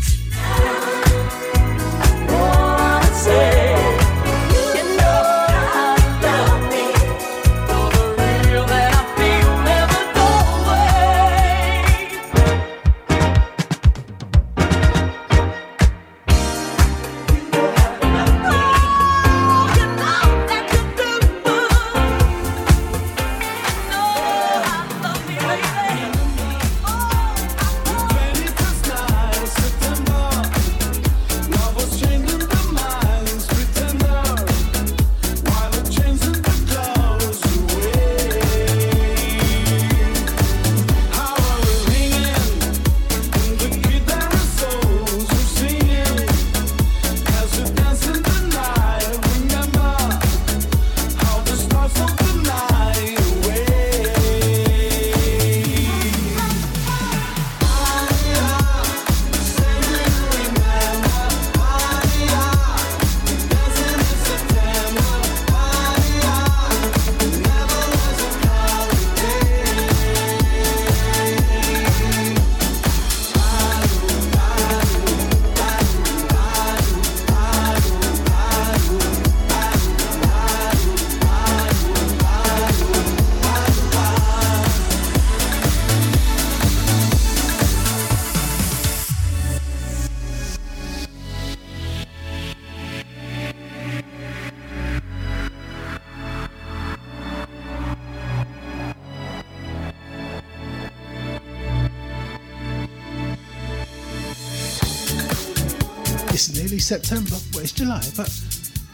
September. 106.92 107.38
Well, 107.54 107.64
it's 107.64 107.72
July, 107.72 108.04
but 108.18 108.28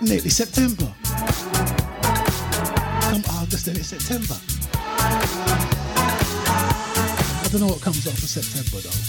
nearly 0.02 0.30
September. 0.30 0.94
Come 3.02 3.24
August, 3.42 3.66
then 3.66 3.76
it's 3.76 3.88
September. 3.88 4.38
I 7.42 7.48
don't 7.52 7.62
know 7.62 7.66
what 7.66 7.82
comes 7.82 8.06
after 8.06 8.28
September 8.28 8.82
though. 8.88 9.07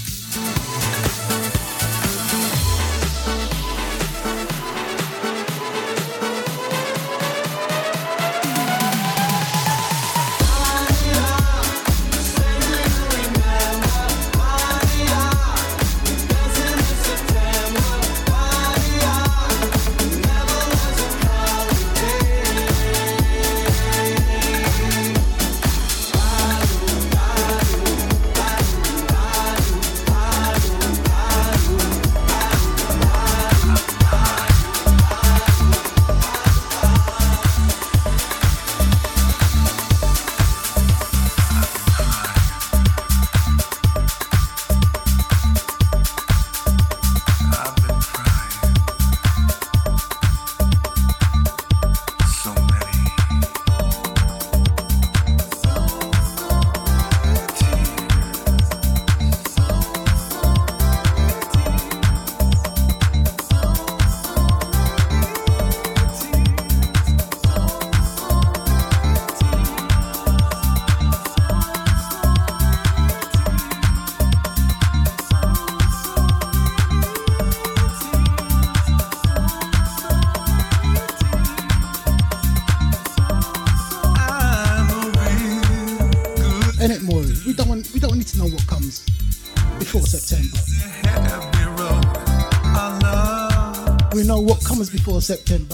September. 95.28 95.67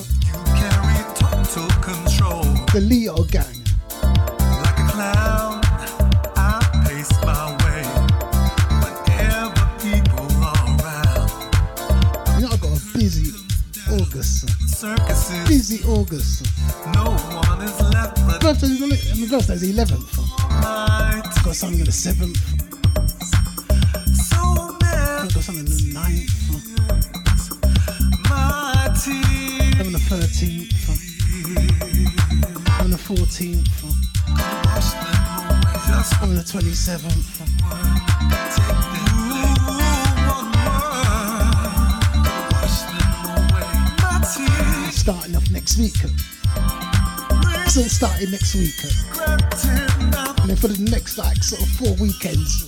Sort 51.45 51.61
of 51.61 51.69
four 51.77 51.93
weekends, 52.01 52.65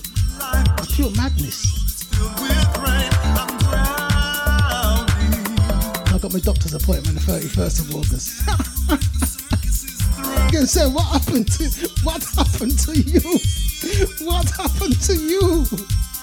pure 0.93 1.09
madness. 1.15 2.05
I 6.13 6.19
got 6.21 6.31
my 6.31 6.39
doctor's 6.39 6.75
appointment 6.75 7.07
on 7.07 7.15
the 7.15 7.21
31st 7.21 7.79
of 7.81 7.95
August. 7.95 8.45
Gonna 10.53 10.67
say, 10.67 10.87
what 10.87 11.05
happened 11.05 11.51
to 11.53 11.63
what 12.03 12.23
happened 12.35 12.77
to 12.79 12.93
you? 12.93 13.21
What 14.23 14.47
happened 14.51 15.01
to 15.01 15.15
you? 15.15 15.65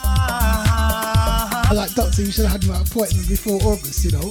I 0.04 1.72
like 1.74 1.92
doctor, 1.94 2.22
you 2.22 2.30
should 2.30 2.46
have 2.46 2.62
had 2.62 2.70
my 2.70 2.80
appointment 2.82 3.28
before 3.28 3.60
August, 3.62 4.04
you 4.04 4.12
know. 4.12 4.30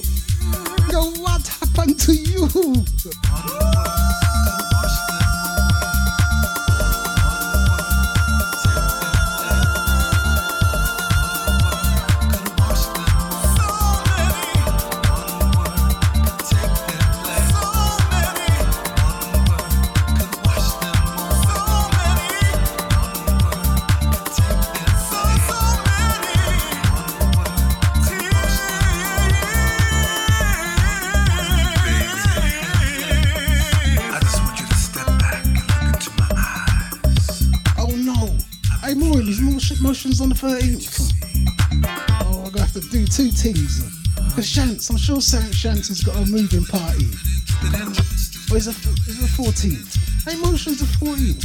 Shants 45.64 45.88
has 45.88 46.02
got 46.02 46.14
a 46.16 46.26
moving 46.30 46.62
party. 46.66 47.08
Or 48.52 48.58
is 48.58 48.66
it, 48.68 48.76
the 48.84 49.30
14th? 49.32 49.96
Hey, 50.28 50.36
motion's 50.36 50.80
the 50.80 50.84
14th. 51.00 51.42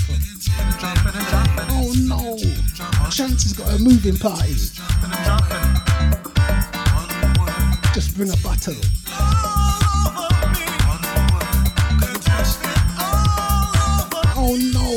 Oh 1.71 1.93
no. 2.05 2.35
Shants 3.07 3.43
has 3.43 3.53
got 3.53 3.73
a 3.73 3.79
moving 3.79 4.17
party. 4.17 4.55
Just 7.93 8.17
bring 8.17 8.29
a 8.29 8.35
bottle. 8.43 8.75
Oh 14.35 14.57
no. 14.73 14.89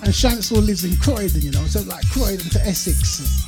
And 0.00 0.14
Shanksville 0.14 0.64
lives 0.64 0.84
in 0.84 0.96
Croydon, 0.96 1.42
you 1.42 1.50
know, 1.50 1.66
so 1.66 1.82
like 1.82 2.08
Croydon 2.08 2.48
to 2.48 2.66
Essex. 2.66 3.47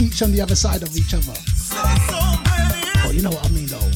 Each 0.00 0.22
on 0.22 0.32
the 0.32 0.40
other 0.40 0.54
side 0.54 0.82
of 0.82 0.96
each 0.96 1.12
other. 1.12 1.34
Oh, 3.04 3.10
you 3.12 3.20
know 3.20 3.28
what 3.28 3.44
I 3.44 3.50
mean 3.50 3.66
though. 3.66 3.90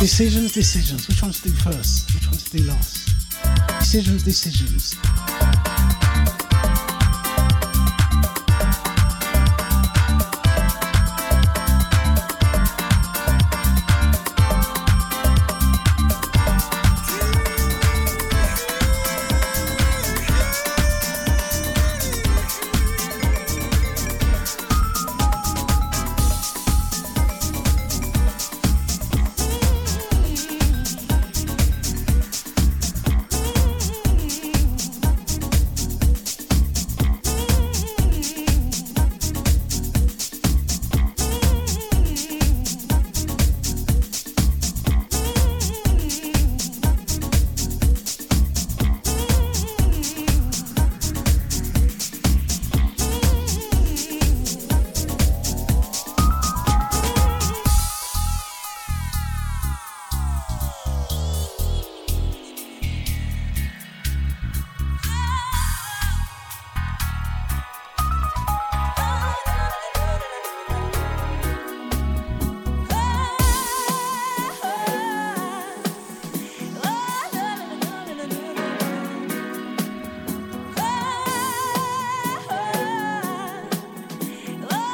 Decisions, 0.00 0.52
decisions. 0.52 1.08
Which 1.08 1.22
ones 1.22 1.40
to 1.40 1.48
do 1.48 1.54
first? 1.54 2.14
Which 2.14 2.26
ones 2.26 2.44
to 2.44 2.58
do 2.58 2.64
last? 2.64 3.08
Decisions, 3.78 4.22
decisions. 4.22 4.96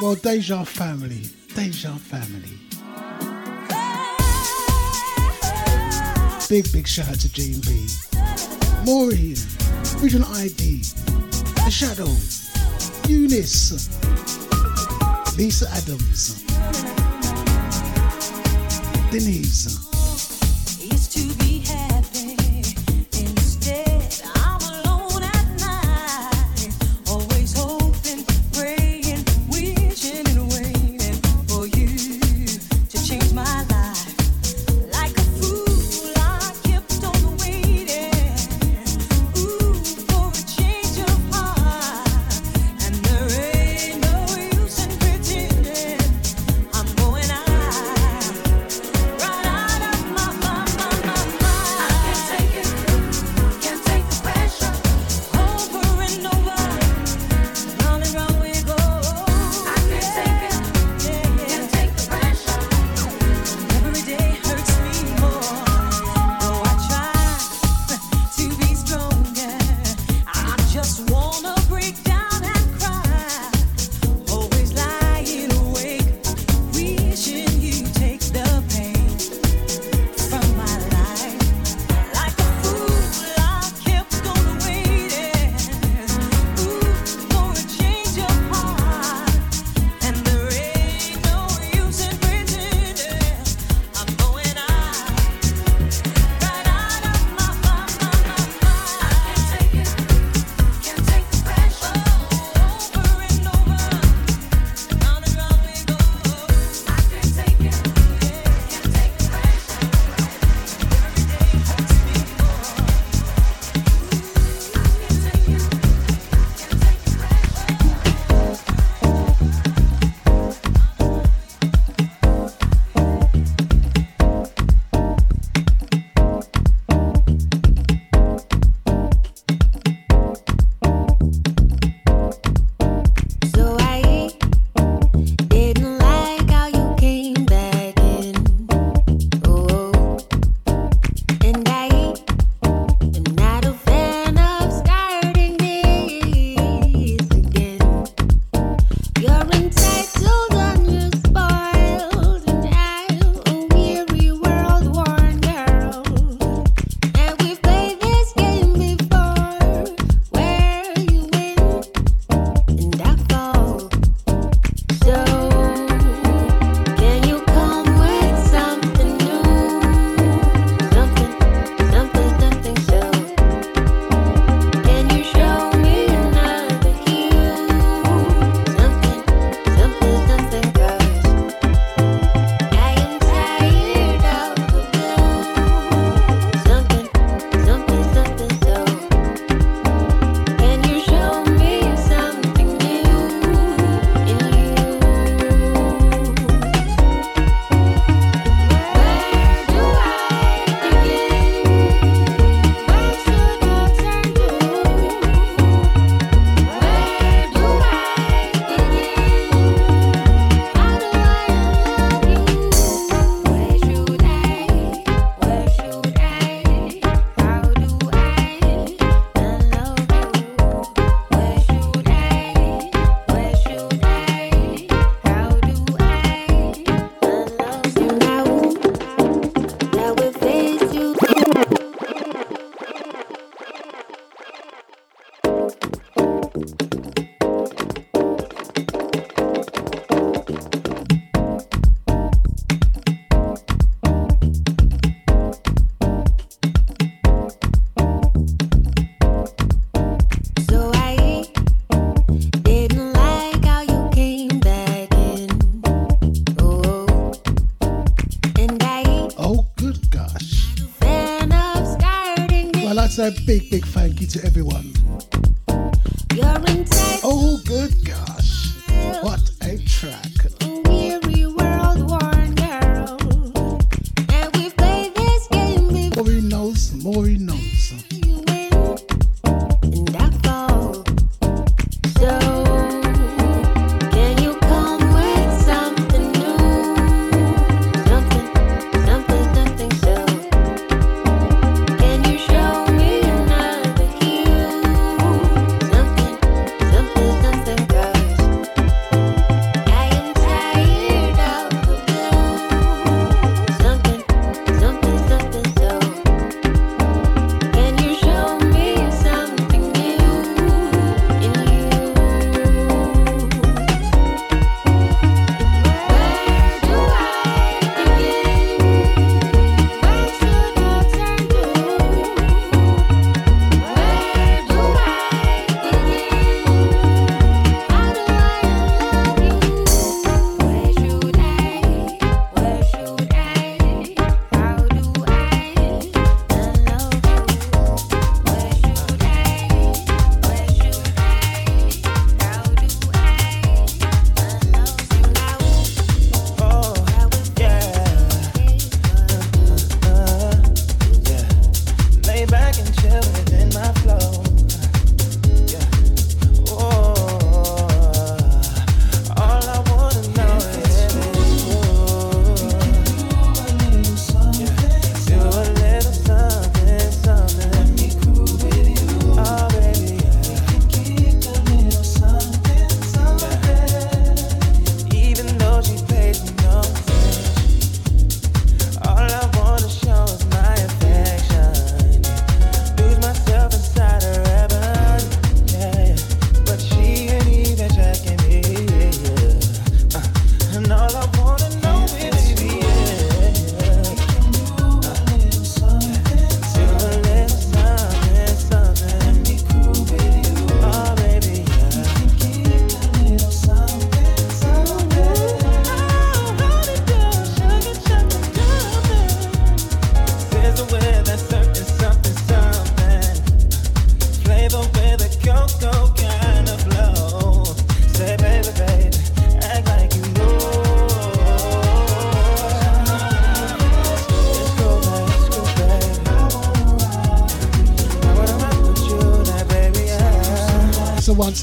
Well, 0.07 0.15
Deja 0.15 0.63
family. 0.63 1.23
Deja 1.57 1.97
family. 1.97 2.61
Big, 6.49 6.73
big 6.73 6.87
shout 6.87 7.09
out 7.09 7.19
to 7.19 7.33
G&B. 7.33 7.89
Maureen. 8.85 9.35
Original 10.01 10.33
ID. 10.37 10.83
The 11.65 11.71
Shadow. 11.73 12.07
Eunice. 13.09 13.91
Lisa 15.37 15.69
Adams. 15.73 16.45
Denise. 19.11 19.86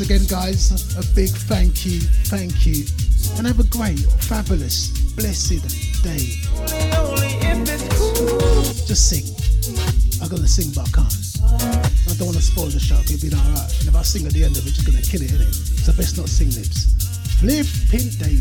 again, 0.04 0.26
guys, 0.28 0.72
a 0.98 1.16
big 1.16 1.30
thank 1.30 1.86
you, 1.86 2.00
thank 2.28 2.66
you. 2.66 2.84
And 3.38 3.48
have 3.48 3.60
a 3.60 3.68
great, 3.72 4.00
fabulous, 4.28 4.90
blessed 5.16 5.64
day. 6.04 6.40
Just 8.86 9.10
sing. 9.10 9.24
I'm 10.22 10.28
gonna 10.28 10.48
sing, 10.48 10.72
but 10.76 10.88
I 10.88 10.92
can't. 10.92 11.14
I 12.10 12.14
don't 12.18 12.28
wanna 12.28 12.42
spoil 12.42 12.68
the 12.68 12.80
show, 12.80 13.00
it'll 13.00 13.22
be 13.22 13.36
alright. 13.36 13.72
If 13.88 13.96
I 13.96 14.02
sing 14.02 14.26
at 14.26 14.34
the 14.34 14.44
end 14.44 14.58
of 14.58 14.66
it, 14.68 14.76
it's 14.76 14.84
gonna 14.84 15.02
kill 15.02 15.22
it, 15.22 15.32
isn't 15.32 15.48
it. 15.48 15.56
So 15.86 15.94
best 15.94 16.18
not 16.18 16.28
sing 16.28 16.52
lips. 16.52 16.92
Flip, 17.40 17.68
pink 17.90 18.18
day. 18.20 18.33